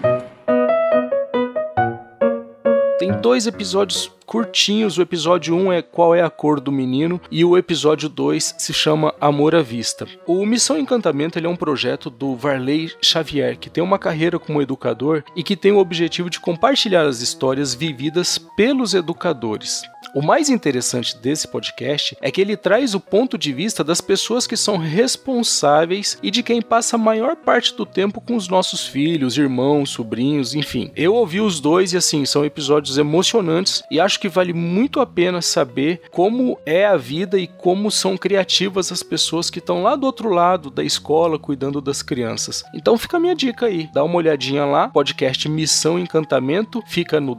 Tem 3.02 3.10
dois 3.20 3.48
episódios 3.48 4.12
curtinhos. 4.24 4.96
O 4.96 5.02
episódio 5.02 5.56
1 5.56 5.72
é 5.72 5.82
Qual 5.82 6.14
é 6.14 6.22
a 6.22 6.30
Cor 6.30 6.60
do 6.60 6.70
Menino 6.70 7.20
e 7.32 7.44
o 7.44 7.58
episódio 7.58 8.08
2 8.08 8.54
se 8.56 8.72
chama 8.72 9.12
Amor 9.20 9.56
à 9.56 9.60
Vista. 9.60 10.06
O 10.24 10.46
Missão 10.46 10.78
Encantamento 10.78 11.36
ele 11.36 11.48
é 11.48 11.50
um 11.50 11.56
projeto 11.56 12.08
do 12.08 12.36
Varley 12.36 12.92
Xavier, 13.02 13.58
que 13.58 13.68
tem 13.68 13.82
uma 13.82 13.98
carreira 13.98 14.38
como 14.38 14.62
educador 14.62 15.24
e 15.34 15.42
que 15.42 15.56
tem 15.56 15.72
o 15.72 15.78
objetivo 15.78 16.30
de 16.30 16.38
compartilhar 16.38 17.04
as 17.04 17.20
histórias 17.20 17.74
vividas 17.74 18.38
pelos 18.38 18.94
educadores. 18.94 19.82
O 20.14 20.20
mais 20.20 20.50
interessante 20.50 21.16
desse 21.16 21.48
podcast 21.48 22.14
é 22.20 22.30
que 22.30 22.38
ele 22.38 22.54
traz 22.54 22.94
o 22.94 23.00
ponto 23.00 23.38
de 23.38 23.50
vista 23.50 23.82
das 23.82 23.98
pessoas 23.98 24.46
que 24.46 24.58
são 24.58 24.76
responsáveis 24.76 26.18
e 26.22 26.30
de 26.30 26.42
quem 26.42 26.60
passa 26.60 26.96
a 26.96 26.98
maior 26.98 27.34
parte 27.34 27.74
do 27.74 27.86
tempo 27.86 28.20
com 28.20 28.36
os 28.36 28.46
nossos 28.46 28.86
filhos, 28.86 29.38
irmãos, 29.38 29.88
sobrinhos, 29.88 30.54
enfim. 30.54 30.90
Eu 30.94 31.14
ouvi 31.14 31.40
os 31.40 31.60
dois 31.60 31.94
e 31.94 31.96
assim, 31.96 32.26
são 32.26 32.44
episódios 32.44 32.98
emocionantes 32.98 33.82
e 33.90 33.98
acho 33.98 34.20
que 34.20 34.28
vale 34.28 34.52
muito 34.52 35.00
a 35.00 35.06
pena 35.06 35.40
saber 35.40 36.02
como 36.10 36.58
é 36.66 36.84
a 36.84 36.98
vida 36.98 37.38
e 37.38 37.46
como 37.46 37.90
são 37.90 38.14
criativas 38.14 38.92
as 38.92 39.02
pessoas 39.02 39.48
que 39.48 39.60
estão 39.60 39.82
lá 39.82 39.96
do 39.96 40.04
outro 40.04 40.28
lado 40.28 40.68
da 40.68 40.84
escola 40.84 41.38
cuidando 41.38 41.80
das 41.80 42.02
crianças. 42.02 42.62
Então 42.74 42.98
fica 42.98 43.16
a 43.16 43.20
minha 43.20 43.34
dica 43.34 43.64
aí, 43.64 43.88
dá 43.94 44.04
uma 44.04 44.16
olhadinha 44.16 44.66
lá, 44.66 44.88
podcast 44.88 45.48
Missão 45.48 45.98
Encantamento, 45.98 46.82
fica 46.86 47.18
no 47.18 47.34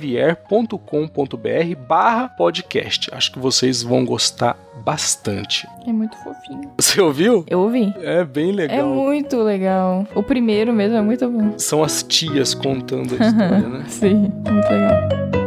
www.varleyxavier.com.br 0.00 1.76
barra 1.86 2.28
podcast. 2.28 3.10
Acho 3.12 3.32
que 3.32 3.38
vocês 3.38 3.82
vão 3.82 4.04
gostar 4.04 4.56
bastante. 4.84 5.68
É 5.86 5.92
muito 5.92 6.16
fofinho. 6.18 6.72
Você 6.78 7.00
ouviu? 7.00 7.44
Eu 7.48 7.60
ouvi. 7.60 7.94
É 8.00 8.24
bem 8.24 8.52
legal. 8.52 8.78
É 8.78 8.82
muito 8.82 9.36
legal. 9.42 10.06
O 10.14 10.22
primeiro 10.22 10.72
mesmo 10.72 10.96
é 10.96 11.02
muito 11.02 11.28
bom. 11.28 11.58
São 11.58 11.82
as 11.82 12.02
tias 12.02 12.54
contando 12.54 13.14
a 13.14 13.26
história, 13.26 13.68
né? 13.68 13.84
Sim, 13.88 14.32
muito 14.46 14.68
legal. 14.70 15.39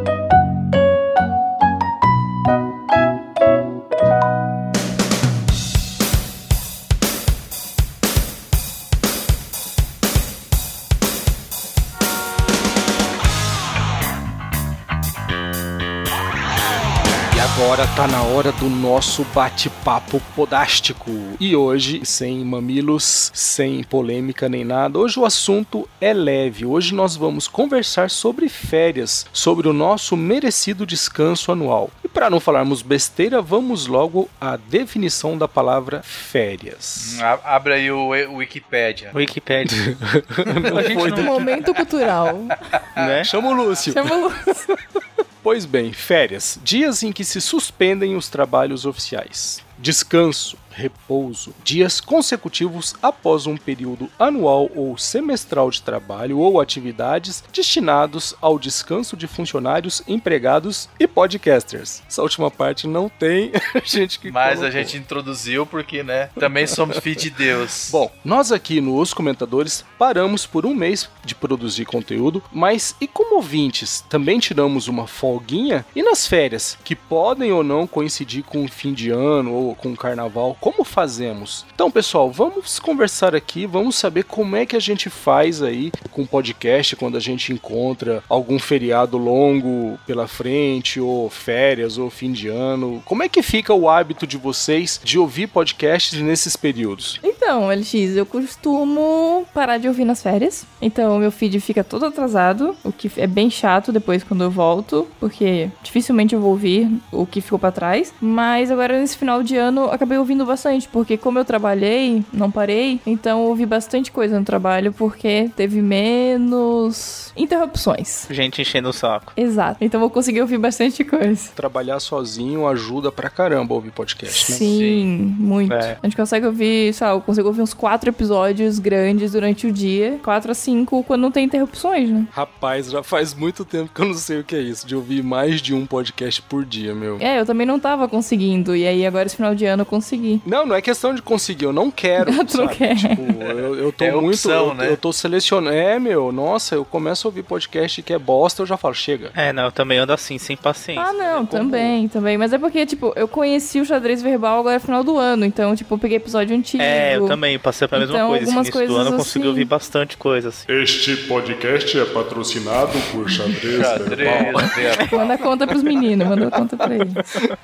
Agora 17.55 17.86
tá 17.95 18.07
na 18.07 18.22
hora 18.24 18.51
do 18.53 18.67
nosso 18.67 19.24
bate-papo 19.25 20.19
podástico. 20.36 21.12
E 21.39 21.55
hoje, 21.55 22.01
sem 22.03 22.43
mamilos, 22.43 23.31
sem 23.33 23.83
polêmica 23.83 24.50
nem 24.50 24.65
nada, 24.65 24.98
hoje 24.98 25.19
o 25.19 25.25
assunto 25.25 25.88
é 26.01 26.12
leve. 26.13 26.65
Hoje 26.65 26.95
nós 26.95 27.15
vamos 27.15 27.48
conversar 27.48 28.10
sobre 28.10 28.50
férias, 28.50 29.25
sobre 29.31 29.67
o 29.67 29.74
nosso 29.74 30.17
merecido 30.17 30.83
descanso 30.86 31.51
anual. 31.51 31.91
E 32.03 32.07
para 32.07 32.27
não 32.29 32.39
falarmos 32.39 32.81
besteira, 32.81 33.39
vamos 33.41 33.86
logo 33.86 34.27
à 34.41 34.55
definição 34.57 35.38
da 35.38 35.48
palavra 35.48 36.01
férias. 36.03 37.17
A- 37.22 37.55
Abre 37.55 37.74
aí 37.74 37.91
o, 37.91 38.07
o 38.31 38.36
Wikipedia. 38.38 39.12
Wikipedia. 39.13 39.95
Não 40.72 40.77
A 40.77 40.83
gente 40.83 41.00
foi 41.00 41.12
não- 41.12 41.24
Momento 41.24 41.74
cultural. 41.74 42.33
né? 42.95 43.24
Chama 43.24 43.50
o 43.50 43.53
Lúcio. 43.53 43.93
Chama 43.93 44.15
o 44.15 44.22
Lúcio. 44.24 44.77
Pois 45.44 45.66
bem, 45.66 45.92
férias, 45.92 46.58
dias 46.64 47.04
em 47.04 47.12
que 47.12 47.26
se 47.26 47.42
suspendem 47.42 48.16
os 48.16 48.30
trabalhos 48.30 48.86
oficiais. 48.86 49.62
Descanso, 49.78 50.58
repouso, 50.74 51.53
dias 51.63 52.01
consecutivos 52.01 52.96
após 53.01 53.46
um 53.48 53.56
período 53.58 54.10
anual 54.18 54.70
ou 54.75 54.98
semestral 54.98 55.70
de 55.70 55.82
trabalho 55.82 56.39
ou 56.39 56.60
atividades 56.60 57.44
destinados 57.53 58.36
ao 58.42 58.58
descanso 58.60 59.15
de 59.15 59.27
funcionários, 59.27 60.01
empregados 60.08 60.89
e 61.00 61.08
podcasters. 61.08 62.01
Essa 62.08 62.22
última 62.22 62.50
parte 62.50 62.88
não 62.88 63.08
tem 63.10 63.51
gente 63.84 64.20
que 64.20 64.32
Mas 64.32 64.53
a 64.53 64.56
colocou. 64.56 64.72
gente 64.72 64.98
introduziu 64.98 65.65
porque, 65.65 66.03
né? 66.03 66.30
Também 66.39 66.68
somos 66.68 66.98
filhos 67.00 67.24
de 67.24 67.30
Deus. 67.30 67.89
Bom, 67.92 68.12
nós 68.24 68.51
aqui 68.51 68.82
nos 68.82 69.13
comentadores 69.13 69.86
paramos 69.98 70.46
por 70.46 70.65
um 70.65 70.74
mês 70.74 71.10
de 71.24 71.36
produzir 71.36 71.86
conteúdo, 71.86 72.42
mas 72.51 72.96
e 73.00 73.08
como 73.08 73.36
ouvintes, 73.36 74.03
também 74.10 74.39
tiramos 74.39 74.88
uma 74.88 75.08
folguinha? 75.08 75.86
E 75.96 76.01
nas 76.01 76.27
férias, 76.27 76.77
que 76.84 76.96
podem 76.96 77.51
ou 77.51 77.63
não 77.63 77.86
coincidir 77.86 78.44
com 78.44 78.63
o 78.63 78.68
fim 78.68 78.94
de 78.94 79.10
ano 79.10 79.53
ou 79.53 79.75
com 79.75 79.92
o 79.92 79.98
carnaval, 79.98 80.58
como 80.63 80.86
fazemos? 80.86 81.65
Então, 81.75 81.91
pessoal, 81.91 82.32
vamos 82.32 82.79
conversar 82.79 83.36
aqui, 83.36 83.65
vamos 83.65 83.98
saber 83.98 84.24
como 84.24 84.55
é 84.55 84.65
que 84.65 84.77
a 84.77 84.79
gente 84.79 85.10
faz 85.10 85.62
aí 85.62 85.91
com 86.10 86.25
podcast 86.25 86.96
quando 86.96 87.17
a 87.17 87.20
gente 87.20 87.51
encontra 87.51 88.24
algum 88.29 88.58
feriado 88.58 89.17
longo 89.17 90.00
pela 90.08 90.25
frente, 90.25 91.01
ou 91.01 91.29
férias, 91.29 91.98
ou 91.98 92.10
fim 92.10 92.32
de 92.32 92.48
ano. 92.48 93.03
Como 93.03 93.24
é 93.24 93.27
que 93.27 93.43
fica 93.43 93.74
o 93.74 93.89
hábito 93.89 94.25
de 94.25 94.38
vocês 94.38 95.01
de 95.03 95.20
ouvir 95.20 95.48
podcasts 95.48 96.17
nesses 96.22 96.55
períodos? 96.55 97.20
Então, 97.22 97.67
LX, 97.67 98.15
eu 98.15 98.25
costumo 98.25 99.46
parar 99.53 99.77
de 99.79 99.89
ouvir 99.89 100.05
nas 100.05 100.24
férias. 100.24 100.65
Então, 100.82 101.20
meu 101.20 101.29
feed 101.29 101.60
fica 101.60 101.84
todo 101.84 102.05
atrasado, 102.05 102.74
o 102.86 102.91
que 102.93 103.12
é 103.17 103.27
bem 103.27 103.50
chato 103.50 103.91
depois 103.91 104.24
quando 104.24 104.46
eu 104.46 104.50
volto, 104.50 105.10
porque 105.20 105.70
dificilmente 105.84 106.34
eu 106.34 106.39
vou 106.39 106.51
ouvir 106.51 106.89
o 107.12 107.25
que 107.25 107.41
ficou 107.41 107.60
pra 107.60 107.70
trás. 107.70 108.13
Mas 108.22 108.72
agora 108.72 108.98
nesse 108.98 109.17
final 109.17 109.43
de 109.43 109.58
ano 109.58 109.91
acabei 109.91 110.17
ouvindo 110.17 110.52
bastante, 110.53 110.88
porque 110.88 111.17
como 111.17 111.39
eu 111.39 111.45
trabalhei, 111.45 112.24
não 112.31 112.51
parei, 112.51 113.00
então 113.05 113.41
eu 113.41 113.48
ouvi 113.50 113.65
bastante 113.65 114.12
coisa 114.12 114.39
no 114.39 114.45
trabalho, 114.45 114.93
porque 114.93 115.50
teve 115.55 115.81
menos 115.81 117.33
interrupções. 117.36 118.27
Gente 118.29 118.62
enchendo 118.62 118.89
o 118.89 118.93
saco. 118.93 119.33
Exato. 119.36 119.77
Então 119.81 120.00
eu 120.00 120.01
vou 120.03 120.10
conseguir 120.10 120.41
ouvir 120.41 120.57
bastante 120.57 121.03
coisa. 121.03 121.50
Trabalhar 121.55 122.00
sozinho 122.00 122.67
ajuda 122.67 123.12
pra 123.12 123.29
caramba 123.29 123.74
ouvir 123.74 123.91
podcast, 123.91 124.51
né? 124.51 124.57
Sim, 124.57 125.36
muito. 125.39 125.74
É. 125.74 125.98
A 126.01 126.05
gente 126.05 126.15
consegue 126.15 126.45
ouvir, 126.45 126.93
sei 126.93 127.07
lá, 127.07 127.13
eu 127.13 127.22
consigo 127.22 127.48
ouvir 127.48 127.62
uns 127.62 127.74
quatro 127.74 128.10
episódios 128.10 128.77
grandes 128.77 129.31
durante 129.31 129.65
o 129.65 129.72
dia. 129.72 130.19
Quatro 130.24 130.51
a 130.51 130.55
cinco 130.55 131.03
quando 131.03 131.22
não 131.22 131.31
tem 131.31 131.45
interrupções, 131.45 132.10
né? 132.10 132.27
Rapaz, 132.31 132.91
já 132.91 133.01
faz 133.01 133.33
muito 133.33 133.65
tempo 133.65 133.91
que 133.93 134.01
eu 134.01 134.05
não 134.05 134.13
sei 134.13 134.39
o 134.39 134.43
que 134.43 134.55
é 134.55 134.62
isso, 134.62 134.86
de 134.86 134.95
ouvir 134.95 135.24
mais 135.24 135.62
de 135.62 135.74
um 135.74 135.86
podcast 135.86 136.41
por 136.43 136.63
dia, 136.63 136.93
meu. 136.93 137.17
É, 137.19 137.39
eu 137.39 137.45
também 137.45 137.65
não 137.65 137.79
tava 137.79 138.07
conseguindo. 138.07 138.75
E 138.75 138.86
aí 138.86 139.05
agora 139.05 139.25
esse 139.25 139.36
final 139.36 139.55
de 139.55 139.65
ano 139.65 139.81
eu 139.81 139.86
consegui. 139.86 140.41
Não, 140.46 140.66
não 140.66 140.76
é 140.76 140.82
questão 140.82 141.14
de 141.14 141.22
conseguir, 141.22 141.66
eu 141.66 141.74
não 141.74 141.90
quero. 141.92 142.32
Tu 142.46 142.58
não 142.58 142.66
sabe? 142.66 142.76
quer. 142.76 142.96
Tipo, 142.96 143.22
eu, 143.44 143.76
eu 143.76 143.92
tô 143.92 144.04
É 144.06 144.12
muito. 144.12 144.28
opção, 144.30 144.68
eu, 144.70 144.74
né? 144.74 144.90
eu 144.90 144.98
tô 144.98 145.14
selecionando. 145.14 145.76
É, 145.76 145.98
meu, 146.00 146.32
nossa, 146.32 146.76
eu 146.76 146.84
começo 146.86 147.28
a 147.28 147.30
ouvir 147.30 147.44
podcast 147.44 148.02
que 148.02 148.14
é 148.14 148.20
bosta, 148.20 148.62
eu 148.62 148.66
já 148.66 148.76
falo, 148.78 148.94
chega. 148.94 149.32
É, 149.36 149.54
não, 149.54 149.66
eu 149.66 149.72
também 149.72 149.98
ando 149.98 150.12
assim, 150.14 150.38
sem 150.38 150.56
paciência. 150.58 151.04
Ah, 151.04 151.14
não, 151.14 151.46
também, 151.46 152.08
também. 152.08 152.38
Mas 152.38 152.52
é 152.54 152.58
porque, 152.58 152.86
tipo, 152.86 153.14
eu 153.16 153.28
conheci 153.28 153.80
o 153.80 153.86
xadrez 153.86 154.22
verbal 154.22 154.60
agora 154.60 154.76
no 154.76 154.82
final 154.82 155.04
do 155.04 155.18
ano. 155.18 155.46
Então, 155.46 155.76
tipo, 155.76 155.94
eu 155.94 155.98
peguei 156.00 156.18
episódio 156.18 156.56
antigo. 156.56 156.84
É, 156.84 157.16
eu 157.18 157.28
também 157.28 157.58
passei 157.58 157.88
pela 157.88 158.02
mesma 158.02 158.16
Então, 158.16 158.28
coisa. 158.30 158.44
Esse 158.44 158.52
algumas 158.52 158.68
início 158.68 158.88
do 158.88 158.96
ano 158.96 159.02
eu 159.02 159.12
coisas 159.12 159.18
consegui 159.28 159.40
assim. 159.46 159.50
ouvir 159.50 159.66
bastante 159.66 160.18
coisa. 160.18 160.50
Assim. 160.50 160.66
Este 160.68 161.16
podcast 161.28 161.98
é 162.00 162.06
patrocinado 162.06 162.92
por 163.12 163.30
Xadrez 163.30 163.62
Verbal. 164.10 164.60
Xadrez, 164.62 165.12
Manda 165.12 165.38
conta 165.38 165.68
pros 165.68 165.84
meninos, 165.84 166.28
manda 166.28 166.50
conta 166.52 166.76
pra 166.76 166.94
eles. 166.96 167.14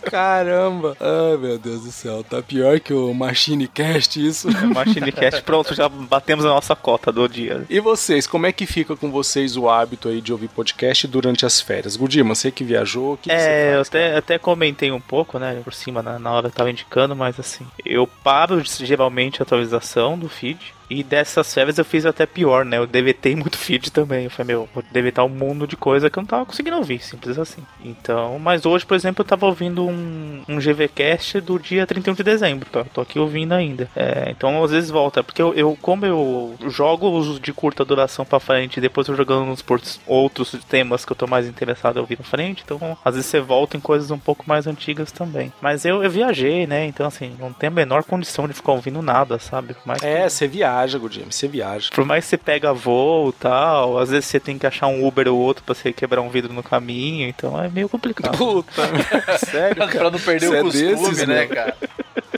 Caramba! 0.09 0.95
Ai, 0.99 1.37
meu 1.37 1.57
Deus 1.57 1.81
do 1.83 1.91
céu, 1.91 2.23
tá 2.23 2.41
pior 2.41 2.68
que 2.77 2.93
o 2.93 3.13
Machine 3.13 3.69
Cast 3.69 4.19
isso. 4.19 4.49
Machine 4.67 5.13
Cast, 5.13 5.41
pronto, 5.43 5.73
já 5.73 5.87
batemos 5.87 6.43
a 6.43 6.49
nossa 6.49 6.75
cota 6.75 7.09
do 7.09 7.27
dia. 7.29 7.65
E 7.69 7.79
vocês, 7.79 8.27
como 8.27 8.45
é 8.45 8.51
que 8.51 8.65
fica 8.65 8.97
com 8.97 9.09
vocês 9.09 9.55
o 9.55 9.69
hábito 9.69 10.09
aí 10.09 10.19
de 10.19 10.33
ouvir 10.33 10.49
podcast 10.49 11.07
durante 11.07 11.45
as 11.45 11.61
férias? 11.61 11.95
Gudima, 11.95 12.35
você 12.35 12.51
que 12.51 12.65
viajou, 12.65 13.13
o 13.13 13.17
que, 13.17 13.29
que 13.29 13.35
É, 13.35 13.75
eu 13.75 13.81
até, 13.81 14.17
até 14.17 14.37
comentei 14.37 14.91
um 14.91 14.99
pouco, 14.99 15.39
né, 15.39 15.61
por 15.63 15.73
cima 15.73 16.03
na, 16.03 16.19
na 16.19 16.31
hora 16.31 16.49
que 16.49 16.55
tava 16.55 16.69
indicando, 16.69 17.15
mas 17.15 17.39
assim, 17.39 17.65
eu 17.85 18.05
paro 18.05 18.61
geralmente 18.63 19.41
a 19.41 19.43
atualização 19.43 20.19
do 20.19 20.27
feed. 20.27 20.73
E 20.89 21.03
dessas 21.03 21.53
férias 21.53 21.77
eu 21.77 21.85
fiz 21.85 22.05
até 22.05 22.25
pior, 22.25 22.65
né? 22.65 22.77
Eu 22.77 22.87
deletei 22.87 23.35
muito 23.35 23.57
feed 23.59 23.91
também. 23.91 24.23
Eu 24.25 24.29
falei, 24.31 24.55
meu, 24.55 24.69
vou 24.73 24.83
deletar 24.91 25.25
um 25.25 25.29
mundo 25.29 25.67
de 25.67 25.75
coisa 25.77 26.09
que 26.09 26.17
eu 26.17 26.21
não 26.21 26.27
tava 26.27 26.45
conseguindo 26.45 26.77
ouvir, 26.77 26.99
simples 26.99 27.37
assim. 27.37 27.61
Então, 27.83 28.39
mas 28.39 28.65
hoje, 28.65 28.85
por 28.85 28.95
exemplo, 28.95 29.21
eu 29.21 29.27
tava 29.27 29.45
ouvindo 29.45 29.85
um, 29.85 30.41
um 30.47 30.57
GVCast 30.59 31.41
do 31.41 31.59
dia 31.59 31.85
31 31.85 32.13
de 32.13 32.23
dezembro, 32.23 32.69
tá? 32.69 32.83
Tô 32.93 33.01
aqui 33.01 33.19
ouvindo 33.19 33.53
ainda. 33.53 33.89
É, 33.95 34.29
então, 34.31 34.63
às 34.63 34.71
vezes 34.71 34.89
volta, 34.89 35.23
porque 35.23 35.41
eu, 35.41 35.53
eu 35.53 35.77
como 35.81 36.05
eu 36.05 36.55
jogo 36.69 37.09
os 37.17 37.39
de 37.39 37.53
curta 37.53 37.85
duração 37.85 38.25
pra 38.25 38.39
frente 38.39 38.77
e 38.77 38.81
depois 38.81 39.07
eu 39.07 39.15
jogando 39.15 39.45
nos 39.45 39.63
outros 40.07 40.51
temas 40.67 41.05
que 41.05 41.11
eu 41.11 41.15
tô 41.15 41.27
mais 41.27 41.47
interessado 41.47 41.97
em 41.97 41.99
ouvir 41.99 42.15
pra 42.15 42.25
frente, 42.25 42.63
então 42.65 42.97
às 43.03 43.15
vezes 43.15 43.29
você 43.29 43.39
volta 43.39 43.77
em 43.77 43.79
coisas 43.79 44.11
um 44.11 44.17
pouco 44.19 44.43
mais 44.47 44.65
antigas 44.67 45.11
também. 45.11 45.51
Mas 45.61 45.85
eu, 45.85 46.03
eu 46.03 46.09
viajei, 46.09 46.65
né? 46.65 46.85
Então, 46.85 47.05
assim, 47.05 47.35
não 47.39 47.53
tem 47.53 47.67
a 47.67 47.71
menor 47.71 48.03
condição 48.03 48.47
de 48.47 48.53
ficar 48.53 48.71
ouvindo 48.71 49.01
nada, 49.01 49.37
sabe? 49.39 49.73
Que- 49.73 50.05
É, 50.05 50.27
você 50.27 50.47
viaja, 50.47 50.78
Gudima, 50.87 51.31
você 51.31 51.47
viaja. 51.47 51.89
por 51.93 52.05
mais 52.05 52.23
que 52.23 52.29
você 52.29 52.37
pega 52.37 52.71
voo 52.73 53.29
e 53.29 53.33
tal, 53.33 53.97
às 53.97 54.09
vezes 54.09 54.25
você 54.25 54.39
tem 54.39 54.57
que 54.57 54.65
achar 54.67 54.87
um 54.87 55.05
Uber 55.05 55.27
ou 55.27 55.37
outro 55.39 55.63
pra 55.63 55.75
você 55.75 55.91
quebrar 55.91 56.21
um 56.21 56.29
vidro 56.29 56.53
no 56.53 56.63
caminho, 56.63 57.27
então 57.27 57.61
é 57.61 57.67
meio 57.69 57.89
complicado. 57.89 58.37
Puta, 58.37 58.83
sério, 59.45 59.75
pra 59.75 59.87
cara? 59.87 60.09
não 60.11 60.19
perder 60.19 60.47
Você 60.47 60.53
o 60.53 60.55
é 60.55 60.61
costume, 60.61 60.95
desses, 60.95 61.27
né, 61.27 61.45
cara? 61.47 61.75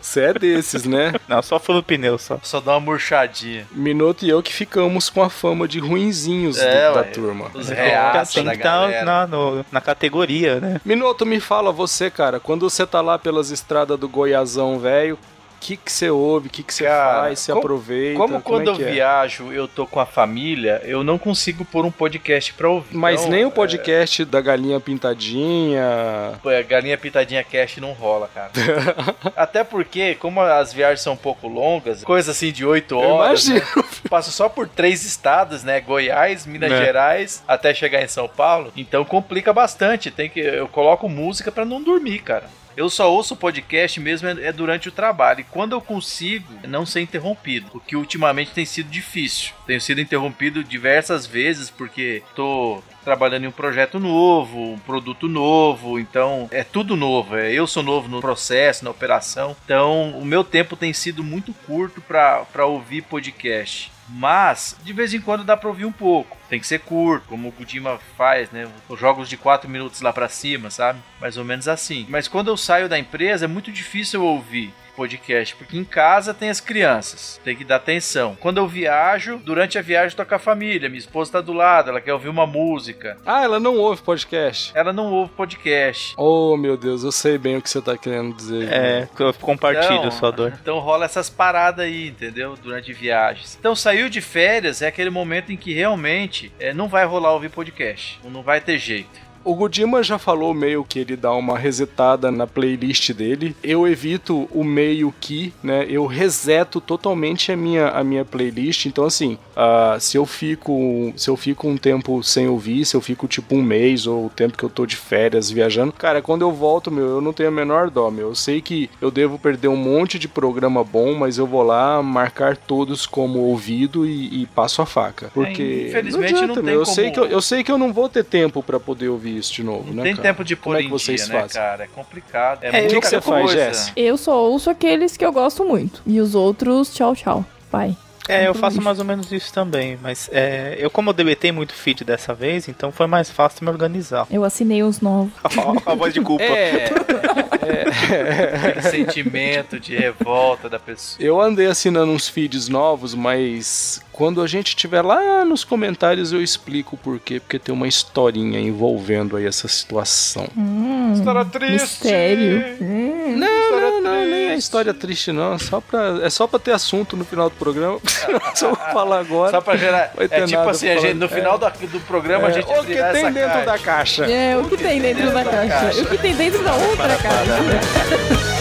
Você 0.01 0.21
é 0.21 0.33
desses, 0.33 0.85
né? 0.85 1.13
Não, 1.27 1.41
só 1.43 1.59
foi 1.59 1.75
no 1.75 1.83
pneu 1.83 2.17
só. 2.17 2.39
Só 2.41 2.59
dá 2.59 2.71
uma 2.73 2.79
murchadinha. 2.79 3.67
Minuto 3.71 4.25
e 4.25 4.29
eu 4.29 4.41
que 4.41 4.51
ficamos 4.51 5.09
com 5.09 5.21
a 5.21 5.29
fama 5.29 5.67
de 5.67 5.79
ruinzinhos 5.79 6.55
do- 6.57 6.63
É, 6.63 6.91
da 6.91 7.01
ué. 7.01 7.03
turma. 7.03 7.51
Os 7.53 7.69
É, 7.69 7.75
reatos 7.75 8.33
tem 8.33 8.45
que 8.47 8.55
estar 8.55 9.05
na, 9.05 9.27
no- 9.27 9.63
na 9.71 9.79
categoria, 9.81 10.59
né? 10.59 10.81
Minuto, 10.83 11.25
me 11.25 11.39
fala 11.39 11.71
você, 11.71 12.09
cara, 12.09 12.39
quando 12.39 12.67
você 12.69 12.85
tá 12.87 12.99
lá 13.01 13.19
pelas 13.19 13.51
estradas 13.51 13.99
do 13.99 14.09
Goiazão, 14.09 14.79
velho, 14.79 15.19
que 15.61 15.77
que 15.77 15.91
você 15.91 16.09
ouve, 16.09 16.47
o 16.47 16.51
que 16.51 16.63
que 16.63 16.73
você 16.73 16.85
Cara, 16.85 17.21
faz, 17.21 17.39
você 17.39 17.51
como- 17.51 17.63
aproveita, 17.63 18.17
Como 18.17 18.41
quando 18.41 18.71
é 18.71 18.75
que 18.75 18.81
eu 18.81 18.87
é? 18.87 18.91
viajo, 18.91 19.51
eu 19.53 19.67
tô 19.67 19.85
com 19.85 19.99
a 19.99 20.05
família, 20.05 20.81
eu 20.83 21.03
não 21.03 21.17
consigo 21.17 21.63
pôr 21.63 21.85
um 21.85 21.91
podcast 21.91 22.53
pra 22.53 22.67
ouvir. 22.69 22.95
Mas 22.97 23.21
Então, 23.21 23.31
nem 23.31 23.45
o 23.45 23.51
podcast 23.51 24.25
da 24.25 24.41
galinha 24.41 24.79
pintadinha. 24.79 26.33
Pô, 26.41 26.49
a 26.49 26.61
galinha 26.61 26.97
pitadinha 26.97 27.43
cash 27.43 27.77
não 27.77 27.91
rola, 27.93 28.29
cara. 28.33 28.51
Até 29.35 29.63
porque, 29.63 30.15
como 30.15 30.41
as 30.41 30.73
viagens 30.73 31.01
são 31.01 31.13
um 31.13 31.17
pouco 31.17 31.47
longas, 31.47 32.03
coisa 32.03 32.31
assim 32.31 32.51
de 32.51 32.65
8 32.65 32.95
Eu 32.95 32.99
horas, 32.99 33.47
imagino. 33.47 33.65
né? 33.77 33.83
passo 34.09 34.31
só 34.31 34.49
por 34.49 34.67
três 34.67 35.03
estados, 35.05 35.63
né? 35.63 35.79
Goiás, 35.79 36.45
Minas 36.45 36.71
É. 36.71 36.83
Gerais, 36.85 37.43
até 37.47 37.73
chegar 37.73 38.01
em 38.03 38.07
São 38.07 38.27
Paulo. 38.27 38.71
Então 38.75 39.05
complica 39.05 39.53
bastante. 39.53 40.09
Tem 40.11 40.29
que 40.29 40.39
eu 40.39 40.67
coloco 40.67 41.07
música 41.07 41.51
pra 41.51 41.63
não 41.65 41.81
dormir, 41.81 42.19
cara. 42.19 42.45
Eu 42.75 42.89
só 42.89 43.11
ouço 43.11 43.35
podcast 43.35 43.99
mesmo 43.99 44.27
é 44.27 44.41
é 44.41 44.51
durante 44.51 44.89
o 44.89 44.91
trabalho. 44.91 45.41
E 45.41 45.45
quando 45.45 45.73
eu 45.73 45.81
consigo 45.81 46.53
não 46.67 46.85
ser 46.85 47.01
interrompido, 47.01 47.69
o 47.73 47.79
que 47.79 47.95
ultimamente 47.95 48.51
tem 48.51 48.65
sido 48.65 48.89
difícil. 48.89 49.53
Tenho 49.65 49.81
sido 49.81 50.01
interrompido 50.01 50.63
diversas 50.63 51.25
vezes 51.25 51.69
porque 51.69 52.23
tô 52.35 52.81
trabalhando 53.03 53.45
em 53.45 53.47
um 53.47 53.51
projeto 53.51 53.99
novo, 53.99 54.73
um 54.73 54.79
produto 54.79 55.27
novo, 55.27 55.99
então 55.99 56.47
é 56.51 56.63
tudo 56.63 56.95
novo. 56.95 57.35
É, 57.35 57.51
eu 57.51 57.67
sou 57.67 57.83
novo 57.83 58.07
no 58.07 58.21
processo, 58.21 58.83
na 58.83 58.91
operação. 58.91 59.55
Então 59.65 60.11
o 60.11 60.25
meu 60.25 60.43
tempo 60.43 60.75
tem 60.75 60.93
sido 60.93 61.23
muito 61.23 61.53
curto 61.65 62.01
para 62.01 62.65
ouvir 62.65 63.03
podcast. 63.03 63.91
Mas, 64.13 64.75
de 64.83 64.91
vez 64.91 65.13
em 65.13 65.21
quando 65.21 65.43
dá 65.43 65.55
pra 65.55 65.69
ouvir 65.69 65.85
um 65.85 65.91
pouco. 65.91 66.37
Tem 66.49 66.59
que 66.59 66.67
ser 66.67 66.79
curto, 66.79 67.27
como 67.29 67.47
o 67.47 67.51
Kojima 67.51 67.97
faz, 68.17 68.51
né? 68.51 68.67
Os 68.89 68.99
jogos 68.99 69.29
de 69.29 69.37
4 69.37 69.69
minutos 69.69 70.01
lá 70.01 70.11
pra 70.11 70.27
cima, 70.27 70.69
sabe? 70.69 70.99
Mais 71.19 71.37
ou 71.37 71.45
menos 71.45 71.67
assim. 71.69 72.05
Mas 72.09 72.27
quando 72.27 72.49
eu 72.49 72.57
saio 72.57 72.89
da 72.89 72.99
empresa, 72.99 73.45
é 73.45 73.47
muito 73.47 73.71
difícil 73.71 74.19
eu 74.19 74.27
ouvir 74.27 74.73
podcast, 75.01 75.55
porque 75.55 75.77
em 75.77 75.83
casa 75.83 76.31
tem 76.31 76.51
as 76.51 76.61
crianças, 76.61 77.41
tem 77.43 77.55
que 77.55 77.63
dar 77.63 77.77
atenção. 77.77 78.37
Quando 78.39 78.59
eu 78.59 78.67
viajo, 78.67 79.37
durante 79.43 79.79
a 79.79 79.81
viagem 79.81 80.11
eu 80.11 80.17
tô 80.17 80.25
com 80.25 80.35
a 80.35 80.39
família, 80.39 80.89
minha 80.89 80.99
esposa 80.99 81.31
tá 81.31 81.41
do 81.41 81.53
lado, 81.53 81.89
ela 81.89 81.99
quer 81.99 82.13
ouvir 82.13 82.29
uma 82.29 82.45
música. 82.45 83.17
Ah, 83.25 83.43
ela 83.43 83.59
não 83.59 83.77
ouve 83.77 84.03
podcast. 84.03 84.71
Ela 84.75 84.93
não 84.93 85.11
ouve 85.11 85.31
podcast. 85.31 86.13
Oh, 86.17 86.55
meu 86.55 86.77
Deus, 86.77 87.03
eu 87.03 87.11
sei 87.11 87.39
bem 87.39 87.57
o 87.57 87.61
que 87.61 87.69
você 87.69 87.81
tá 87.81 87.97
querendo 87.97 88.35
dizer. 88.35 88.71
É, 88.71 89.09
que 89.15 89.23
eu 89.23 89.33
compartilho 89.33 89.95
Então, 89.95 90.11
sua 90.11 90.31
dor. 90.31 90.53
Então 90.61 90.77
rola 90.77 91.05
essas 91.05 91.29
paradas 91.29 91.85
aí, 91.85 92.09
entendeu? 92.09 92.55
Durante 92.61 92.93
viagens. 92.93 93.57
Então 93.59 93.75
saiu 93.75 94.07
de 94.07 94.21
férias 94.21 94.83
é 94.83 94.87
aquele 94.87 95.09
momento 95.09 95.51
em 95.51 95.57
que 95.57 95.73
realmente 95.73 96.51
é, 96.59 96.73
não 96.73 96.87
vai 96.87 97.05
rolar 97.05 97.33
ouvir 97.33 97.49
podcast. 97.49 98.19
Não 98.23 98.43
vai 98.43 98.61
ter 98.61 98.77
jeito. 98.77 99.30
O 99.43 99.55
Godima 99.55 100.03
já 100.03 100.17
falou 100.19 100.53
meio 100.53 100.83
que 100.83 100.99
ele 100.99 101.15
dá 101.15 101.31
uma 101.33 101.57
resetada 101.57 102.31
na 102.31 102.45
playlist 102.45 103.11
dele. 103.13 103.55
Eu 103.63 103.87
evito 103.87 104.47
o 104.51 104.63
meio 104.63 105.13
que, 105.19 105.53
né? 105.63 105.85
Eu 105.89 106.05
reseto 106.05 106.79
totalmente 106.79 107.51
a 107.51 107.57
minha, 107.57 107.87
a 107.89 108.03
minha 108.03 108.23
playlist. 108.23 108.85
Então, 108.85 109.05
assim, 109.05 109.37
ah, 109.55 109.97
se 109.99 110.17
eu 110.17 110.25
fico 110.25 111.11
se 111.15 111.29
eu 111.29 111.35
fico 111.35 111.67
um 111.67 111.77
tempo 111.77 112.23
sem 112.23 112.47
ouvir, 112.47 112.85
se 112.85 112.95
eu 112.95 113.01
fico 113.01 113.27
tipo 113.27 113.55
um 113.55 113.61
mês 113.63 114.05
ou 114.07 114.25
o 114.27 114.29
tempo 114.29 114.57
que 114.57 114.63
eu 114.63 114.69
tô 114.69 114.85
de 114.85 114.95
férias 114.95 115.49
viajando, 115.49 115.91
cara, 115.91 116.21
quando 116.21 116.43
eu 116.43 116.51
volto, 116.51 116.91
meu, 116.91 117.05
eu 117.05 117.21
não 117.21 117.33
tenho 117.33 117.49
a 117.49 117.51
menor 117.51 117.89
dó, 117.89 118.09
meu. 118.11 118.29
Eu 118.29 118.35
sei 118.35 118.61
que 118.61 118.89
eu 119.01 119.09
devo 119.09 119.39
perder 119.39 119.67
um 119.67 119.75
monte 119.75 120.19
de 120.19 120.27
programa 120.27 120.83
bom, 120.83 121.15
mas 121.15 121.37
eu 121.37 121.47
vou 121.47 121.63
lá 121.63 122.01
marcar 122.03 122.55
todos 122.57 123.05
como 123.05 123.39
ouvido 123.39 124.05
e, 124.05 124.43
e 124.43 124.45
passo 124.47 124.81
a 124.81 124.85
faca. 124.85 125.31
Porque 125.33 125.87
infelizmente 125.89 126.45
não 126.45 126.55
tem 126.55 126.63
meu. 126.63 126.73
Eu 126.75 126.83
como- 126.83 126.95
sei 126.95 127.11
que 127.11 127.19
eu, 127.19 127.25
eu 127.25 127.41
sei 127.41 127.63
que 127.63 127.71
eu 127.71 127.77
não 127.77 127.91
vou 127.91 128.07
ter 128.07 128.23
tempo 128.23 128.61
pra 128.61 128.79
poder 128.79 129.09
ouvir 129.09 129.30
isso 129.37 129.53
de 129.53 129.63
novo, 129.63 129.87
Não 129.87 129.95
né, 129.95 130.03
tem 130.03 130.15
cara? 130.15 130.27
tempo 130.29 130.43
de 130.43 130.55
Como 130.55 130.73
pôr 130.75 130.79
é 130.79 130.81
que 130.81 130.87
em 130.87 130.91
vocês 130.91 131.25
dia, 131.25 131.33
né, 131.33 131.41
fazem? 131.41 131.61
cara? 131.61 131.83
É 131.83 131.87
complicado. 131.87 132.63
É, 132.63 132.67
É, 132.67 132.71
muita 132.71 132.85
o 132.85 132.89
que 132.89 133.01
que 133.01 133.07
você 133.07 133.21
faz. 133.21 133.51
Jess? 133.51 133.91
Eu 133.95 134.17
só 134.17 134.37
ouço 134.43 134.69
aqueles 134.69 135.15
que 135.17 135.25
eu 135.25 135.31
gosto 135.31 135.63
muito. 135.65 136.01
E 136.05 136.19
os 136.19 136.35
outros, 136.35 136.93
tchau, 136.93 137.15
tchau. 137.15 137.45
Pai. 137.69 137.95
É, 138.29 138.41
eu 138.43 138.53
Muito 138.53 138.59
faço 138.59 138.81
mais 138.81 138.99
ou 138.99 139.03
menos 139.03 139.31
isso 139.31 139.51
também, 139.51 139.97
mas 140.01 140.29
é, 140.31 140.75
eu 140.79 140.91
como 140.91 141.09
eu 141.09 141.13
deletei 141.13 141.51
muito 141.51 141.73
feed 141.73 142.03
dessa 142.05 142.33
vez, 142.35 142.67
então 142.69 142.91
foi 142.91 143.07
mais 143.07 143.31
fácil 143.31 143.65
me 143.65 143.71
organizar. 143.71 144.27
Eu 144.29 144.43
assinei 144.43 144.83
os 144.83 145.01
novos. 145.01 145.33
a 145.85 145.95
voz 145.95 146.13
de 146.13 146.21
culpa. 146.21 146.43
É, 147.63 148.55
aquele 148.69 148.81
sentimento 148.81 149.79
de 149.79 149.95
revolta 149.95 150.67
da 150.67 150.79
pessoa. 150.79 151.23
Eu 151.23 151.39
andei 151.39 151.67
assinando 151.67 152.11
uns 152.11 152.27
feeds 152.27 152.67
novos, 152.67 153.13
mas 153.13 154.01
quando 154.21 154.39
a 154.39 154.45
gente 154.45 154.75
tiver 154.75 155.01
lá 155.01 155.43
nos 155.43 155.63
comentários 155.63 156.31
eu 156.31 156.43
explico 156.43 156.93
o 156.93 156.97
porquê, 156.99 157.39
porque 157.39 157.57
tem 157.57 157.73
uma 157.73 157.87
historinha 157.87 158.59
envolvendo 158.59 159.35
aí 159.35 159.47
essa 159.47 159.67
situação. 159.67 160.47
Hum, 160.55 161.11
História 161.15 161.43
triste. 161.43 161.81
Mistério. 161.81 162.63
Hum. 162.79 163.35
Não, 163.35 163.71
não, 163.81 164.01
não, 164.01 164.11
nem 164.25 164.43
a 164.43 164.47
triste. 164.49 164.59
história 164.59 164.93
triste, 164.93 165.31
não. 165.31 165.53
É 165.53 165.57
só 165.57 165.81
pra, 165.81 166.19
é 166.21 166.29
só 166.29 166.45
pra 166.45 166.59
ter 166.59 166.71
assunto 166.71 167.17
no 167.17 167.25
final 167.25 167.49
do 167.49 167.55
programa. 167.55 167.99
só 168.53 168.67
vou 168.67 168.75
falar 168.93 169.21
agora. 169.21 169.49
Só 169.49 169.59
pra 169.59 169.75
gerar. 169.75 170.11
Vai 170.15 170.27
ter 170.27 170.35
É 170.41 170.45
tipo 170.45 170.69
assim, 170.69 170.89
a 170.89 170.97
gente, 170.99 171.15
no 171.15 171.27
final 171.27 171.57
do, 171.57 171.65
do 171.87 171.99
programa 172.01 172.45
a 172.47 172.51
É, 172.51 172.53
gente 172.53 172.65
o 172.69 172.81
que 172.81 172.93
tem 172.93 172.97
essa 172.99 173.31
dentro 173.31 173.49
caixa. 173.49 173.65
da 173.65 173.79
caixa? 173.79 174.25
É, 174.31 174.55
o 174.55 174.65
que 174.65 174.77
tem 174.77 175.01
dentro 175.01 175.31
da 175.33 175.43
caixa? 175.43 176.01
O 176.03 176.05
que 176.05 176.17
tem 176.19 176.35
dentro 176.35 176.63
da 176.63 176.75
outra 176.75 177.17
caixa? 177.17 177.57
Bom, 177.57 178.60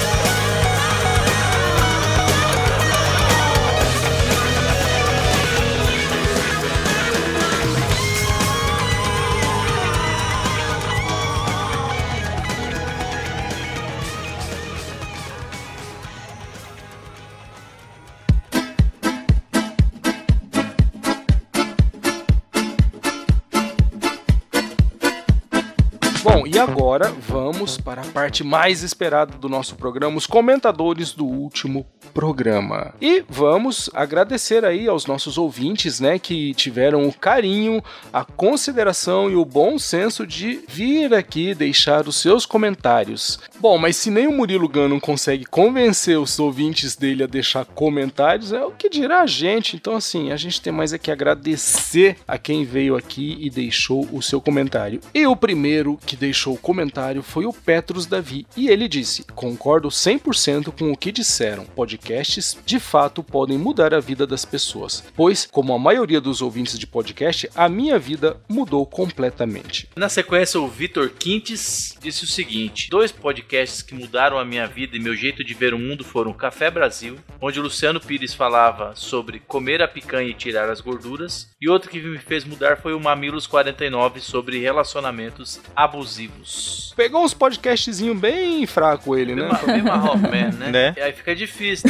agora 27.01 27.15
vamos 27.27 27.79
para 27.79 28.03
a 28.03 28.05
parte 28.05 28.45
mais 28.45 28.83
esperada 28.83 29.39
do 29.39 29.49
nosso 29.49 29.75
programa, 29.75 30.19
os 30.19 30.27
comentadores 30.27 31.13
do 31.13 31.25
último 31.25 31.87
programa. 32.13 32.95
E 33.01 33.25
vamos 33.29 33.91
agradecer 33.95 34.65
aí 34.65 34.89
aos 34.89 35.07
nossos 35.07 35.39
ouvintes, 35.39 36.01
né, 36.01 36.19
que 36.19 36.55
tiveram 36.55 37.07
o 37.07 37.13
carinho, 37.13 37.83
a 38.13 38.25
consideração 38.25 39.31
e 39.31 39.35
o 39.35 39.45
bom 39.45 39.79
senso 39.79 40.27
de 40.27 40.61
vir 40.69 41.15
aqui 41.15 41.55
deixar 41.55 42.07
os 42.07 42.17
seus 42.17 42.45
comentários. 42.45 43.39
Bom, 43.59 43.79
mas 43.79 43.97
se 43.97 44.11
nem 44.11 44.27
o 44.27 44.33
Murilo 44.33 44.69
Gun 44.69 44.89
não 44.89 45.01
consegue 45.01 45.45
convencer 45.45 46.19
os 46.19 46.39
ouvintes 46.39 46.97
dele 46.97 47.25
a 47.25 47.27
deixar 47.27 47.65
comentários, 47.65 48.53
é 48.53 48.65
o 48.65 48.71
que 48.71 48.89
dirá 48.89 49.23
a 49.23 49.27
gente. 49.27 49.77
Então, 49.77 49.97
assim, 49.97 50.33
a 50.33 50.37
gente 50.37 50.61
tem 50.61 50.73
mais 50.73 50.93
é 50.93 50.99
que 50.99 51.11
agradecer 51.11 52.17
a 52.27 52.39
quem 52.39 52.65
veio 52.65 52.97
aqui 52.97 53.37
e 53.41 53.51
deixou 53.51 54.09
o 54.13 54.23
seu 54.23 54.41
comentário. 54.41 55.01
E 55.15 55.27
o 55.27 55.37
primeiro 55.37 55.99
que 56.05 56.17
deixou 56.17 56.55
o 56.55 56.59
comentário 56.59 57.23
foi 57.23 57.47
o 57.47 57.53
Petrus 57.53 58.07
Davi, 58.07 58.47
e 58.57 58.69
ele 58.69 58.89
disse: 58.89 59.25
Concordo 59.35 59.89
100% 59.89 60.73
com 60.79 60.91
o 60.93 60.97
que 60.97 61.13
disseram. 61.13 61.67
Podcasts 62.01 62.57
de 62.65 62.81
fato 62.81 63.23
podem 63.23 63.59
mudar 63.59 63.93
a 63.93 64.01
vida 64.01 64.27
das 64.27 64.45
pessoas, 64.45 65.05
pois, 65.15 65.47
como 65.51 65.75
a 65.75 65.79
maioria 65.79 66.19
dos 66.19 66.41
ouvintes 66.41 66.79
de 66.79 66.87
podcast, 66.87 67.49
a 67.55 67.69
minha 67.69 67.99
vida 67.99 68.41
mudou 68.49 68.87
completamente. 68.87 69.87
Na 69.95 70.09
sequência, 70.09 70.59
o 70.59 70.67
Vitor 70.67 71.11
Quintes 71.11 71.95
disse 72.01 72.25
o 72.25 72.27
seguinte: 72.27 72.89
dois 72.89 73.13
podcasts 73.13 73.83
que 73.83 73.95
mudaram 73.95 74.39
a 74.39 74.45
minha 74.45 74.67
vida 74.67 74.97
e 74.97 75.01
meu 75.01 75.15
jeito 75.15 75.45
de 75.45 75.53
ver 75.53 75.75
o 75.75 75.79
mundo 75.79 76.03
foram 76.03 76.33
Café 76.33 76.71
Brasil, 76.71 77.19
onde 77.41 77.61
o 77.61 77.63
Luciano 77.63 78.01
Pires 78.01 78.33
falava 78.33 78.97
sobre 78.97 79.39
comer 79.39 79.83
a 79.83 79.89
picanha 79.89 80.31
e 80.31 80.35
tirar 80.35 80.71
as 80.71 80.81
gorduras, 80.81 81.51
e 81.61 81.69
outro 81.69 81.91
que 81.91 82.01
me 82.01 82.19
fez 82.19 82.45
mudar 82.45 82.79
foi 82.79 82.95
o 82.95 83.01
Mamilos 83.01 83.47
49 83.47 84.21
sobre 84.21 84.59
relacionamentos 84.59 85.61
abusivos. 85.77 86.95
Pegou 86.97 87.23
uns 87.25 87.35
podcastzinho 87.35 88.15
bem 88.15 88.67
fraco 88.67 89.17
ele, 89.17 89.35
né? 89.35 89.51
Bem 89.67 89.83
bem 90.31 90.53
né? 90.59 90.71
Né? 90.71 90.95
E 90.97 91.01
aí 91.01 91.13
fica 91.13 91.35
difícil, 91.35 91.90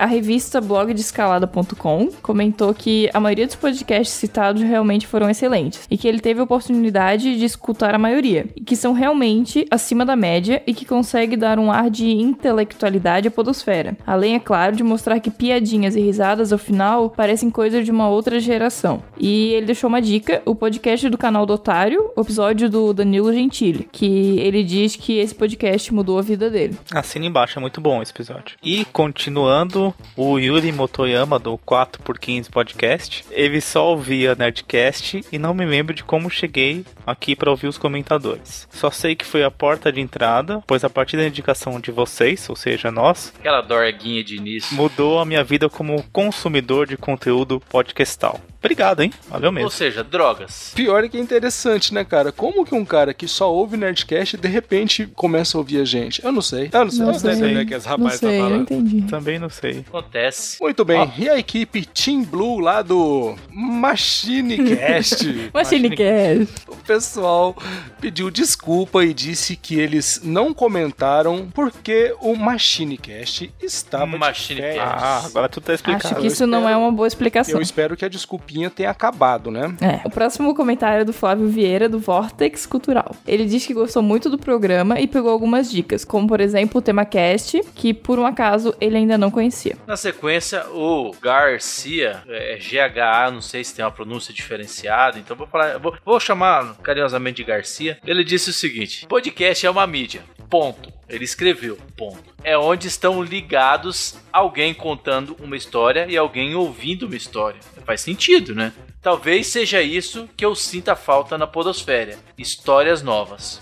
A 0.00 0.06
revista 0.06 0.62
blogdescalada.com 0.62 2.08
comentou 2.22 2.72
que 2.72 3.10
a 3.12 3.20
maioria 3.20 3.46
dos 3.46 3.54
podcasts 3.54 4.16
citados 4.16 4.62
realmente 4.62 5.06
foram 5.06 5.28
excelentes 5.28 5.86
e 5.90 5.98
que 5.98 6.08
ele 6.08 6.20
teve 6.20 6.40
a 6.40 6.44
oportunidade 6.44 7.38
de 7.38 7.44
escutar 7.44 7.94
a 7.94 7.98
maioria, 7.98 8.46
e 8.56 8.62
que 8.62 8.76
são 8.76 8.94
realmente 8.94 9.66
acima 9.70 10.06
da 10.06 10.16
média 10.16 10.62
e 10.66 10.72
que 10.72 10.86
consegue 10.86 11.36
dar 11.36 11.58
um 11.58 11.70
ar 11.70 11.90
de 11.90 12.08
intelectualidade 12.12 13.28
à 13.28 13.30
podosfera. 13.30 13.94
Além, 14.06 14.36
é 14.36 14.40
claro, 14.40 14.74
de 14.74 14.82
mostrar 14.82 15.20
que 15.20 15.30
piadinhas 15.30 15.94
e 15.94 16.00
risadas 16.00 16.50
ao 16.50 16.58
final 16.58 17.10
parecem 17.10 17.50
coisa 17.50 17.84
de 17.84 17.90
uma 17.90 18.08
outra 18.08 18.40
geração. 18.40 19.02
E 19.18 19.52
ele 19.52 19.66
deixou 19.66 19.88
uma 19.88 20.00
dica, 20.00 20.40
o 20.46 20.54
podcast 20.54 21.10
do 21.10 21.18
canal 21.18 21.44
do 21.44 21.52
Otário, 21.52 22.10
episódio 22.16 22.70
do 22.70 22.94
Danilo 22.94 23.34
Gentili, 23.34 23.86
que 23.92 24.38
ele 24.38 24.64
diz 24.64 24.96
que 24.96 25.18
esse 25.18 25.34
podcast 25.34 25.92
mudou 25.92 26.18
a 26.18 26.22
vida 26.22 26.48
dele. 26.48 26.78
Assina 26.90 27.26
embaixo, 27.26 27.58
é 27.58 27.60
muito 27.60 27.82
bom 27.82 28.00
esse 28.00 28.12
episódio. 28.12 28.56
E 28.62 28.86
continuando, 28.86 29.89
o 30.16 30.38
Yuri 30.38 30.72
Motoyama 30.72 31.38
do 31.38 31.58
4x15 31.58 32.50
Podcast, 32.50 33.24
ele 33.30 33.60
só 33.60 33.88
ouvia 33.90 34.34
Nerdcast 34.34 35.24
e 35.30 35.38
não 35.38 35.54
me 35.54 35.64
lembro 35.64 35.94
de 35.94 36.04
como 36.04 36.30
cheguei 36.30 36.84
aqui 37.10 37.36
para 37.36 37.50
ouvir 37.50 37.66
os 37.66 37.78
comentadores. 37.78 38.66
Só 38.70 38.90
sei 38.90 39.14
que 39.14 39.24
foi 39.26 39.42
a 39.44 39.50
porta 39.50 39.92
de 39.92 40.00
entrada, 40.00 40.62
pois 40.66 40.84
a 40.84 40.90
partir 40.90 41.16
da 41.16 41.26
indicação 41.26 41.78
de 41.80 41.90
vocês, 41.90 42.48
ou 42.48 42.56
seja, 42.56 42.90
nós, 42.90 43.32
Aquela 43.38 43.60
dorguinha 43.60 44.22
de 44.24 44.36
início. 44.36 44.74
mudou 44.76 45.18
a 45.18 45.24
minha 45.24 45.44
vida 45.44 45.68
como 45.68 46.02
consumidor 46.12 46.86
de 46.86 46.96
conteúdo 46.96 47.60
podcastal. 47.68 48.40
Obrigado, 48.62 49.00
hein? 49.00 49.10
Valeu 49.30 49.48
Ou 49.48 49.52
mesmo. 49.54 49.70
seja, 49.70 50.04
drogas. 50.04 50.72
Pior 50.76 51.02
é 51.02 51.08
que 51.08 51.16
é 51.16 51.20
interessante, 51.20 51.94
né, 51.94 52.04
cara? 52.04 52.30
Como 52.30 52.62
que 52.66 52.74
um 52.74 52.84
cara 52.84 53.14
que 53.14 53.26
só 53.26 53.50
ouve 53.50 53.74
Nerdcast 53.78 54.36
de 54.36 54.48
repente 54.48 55.06
começa 55.14 55.56
a 55.56 55.60
ouvir 55.60 55.80
a 55.80 55.84
gente? 55.86 56.22
Eu 56.22 56.30
não 56.30 56.42
sei. 56.42 56.68
Eu 56.70 56.84
não 56.84 56.90
sei. 56.90 56.98
Não 57.00 57.06
eu 57.06 57.12
não 57.12 57.18
sei. 57.18 57.54
né, 57.54 57.64
que 57.64 57.72
Não 57.74 57.80
rapazes 57.80 58.20
tá 58.20 58.28
sei, 58.28 58.38
falando. 58.38 58.60
entendi. 58.62 59.02
Também 59.08 59.38
não 59.38 59.48
sei. 59.48 59.78
Acontece. 59.88 60.58
Muito 60.60 60.84
bem, 60.84 61.10
e 61.16 61.26
a 61.30 61.38
equipe 61.38 61.86
Team 61.86 62.22
Blue 62.22 62.58
lá 62.60 62.82
do 62.82 63.34
MachineCast? 63.50 65.50
Machinecast. 65.54 66.52
o 66.68 66.76
pessoal 67.00 67.56
pediu 67.98 68.30
desculpa 68.30 69.02
e 69.02 69.14
disse 69.14 69.56
que 69.56 69.80
eles 69.80 70.20
não 70.22 70.52
comentaram 70.52 71.48
porque 71.52 72.14
o 72.20 72.36
MachineCast 72.36 73.52
estava 73.60 74.12
de 74.12 74.18
Machinecast. 74.18 74.74
férias. 74.74 75.02
Ah, 75.02 75.22
agora 75.24 75.48
tudo 75.48 75.64
tá 75.64 75.74
explicado. 75.74 76.06
Acho 76.06 76.14
que 76.16 76.26
isso 76.26 76.46
não 76.46 76.68
é 76.68 76.76
uma 76.76 76.92
boa 76.92 77.08
explicação. 77.08 77.54
Eu 77.54 77.62
espero 77.62 77.96
que 77.96 78.04
a 78.04 78.08
desculpinha 78.08 78.68
tenha 78.68 78.90
acabado, 78.90 79.50
né? 79.50 79.74
É. 79.80 80.06
O 80.06 80.10
próximo 80.10 80.54
comentário 80.54 81.00
é 81.00 81.04
do 81.04 81.12
Flávio 81.12 81.48
Vieira, 81.48 81.88
do 81.88 81.98
Vortex 81.98 82.66
Cultural. 82.66 83.16
Ele 83.26 83.46
diz 83.46 83.64
que 83.64 83.72
gostou 83.72 84.02
muito 84.02 84.28
do 84.28 84.36
programa 84.36 85.00
e 85.00 85.06
pegou 85.06 85.30
algumas 85.30 85.70
dicas, 85.70 86.04
como 86.04 86.28
por 86.28 86.40
exemplo 86.40 86.80
o 86.80 86.82
tema 86.82 87.06
cast, 87.06 87.62
que 87.74 87.94
por 87.94 88.18
um 88.18 88.26
acaso 88.26 88.74
ele 88.78 88.98
ainda 88.98 89.16
não 89.16 89.30
conhecia. 89.30 89.76
Na 89.86 89.96
sequência, 89.96 90.66
o 90.70 91.12
Garcia, 91.22 92.22
é 92.28 92.58
GHA, 92.58 93.30
não 93.30 93.40
sei 93.40 93.64
se 93.64 93.74
tem 93.74 93.84
uma 93.84 93.90
pronúncia 93.90 94.34
diferenciada, 94.34 95.18
então 95.18 95.34
vou 95.34 95.46
falar, 95.46 95.78
vou, 95.78 95.94
vou 96.04 96.20
chamar 96.20 96.74
carinhosamente 96.82 97.36
de 97.36 97.44
Garcia. 97.44 97.98
Ele 98.06 98.24
disse 98.24 98.50
o 98.50 98.52
seguinte: 98.52 99.06
podcast 99.06 99.64
é 99.64 99.70
uma 99.70 99.86
mídia. 99.86 100.22
Ponto. 100.48 100.92
Ele 101.08 101.24
escreveu, 101.24 101.76
ponto. 101.96 102.34
É 102.42 102.56
onde 102.56 102.86
estão 102.86 103.22
ligados 103.22 104.16
alguém 104.32 104.72
contando 104.72 105.36
uma 105.40 105.56
história 105.56 106.06
e 106.08 106.16
alguém 106.16 106.54
ouvindo 106.54 107.06
uma 107.06 107.16
história. 107.16 107.60
Faz 107.84 108.00
sentido, 108.00 108.54
né? 108.54 108.72
Talvez 109.02 109.46
seja 109.46 109.80
isso 109.80 110.28
que 110.36 110.44
eu 110.44 110.54
sinta 110.54 110.94
falta 110.94 111.38
na 111.38 111.46
podosfera. 111.46 112.18
Histórias 112.36 113.02
novas. 113.02 113.60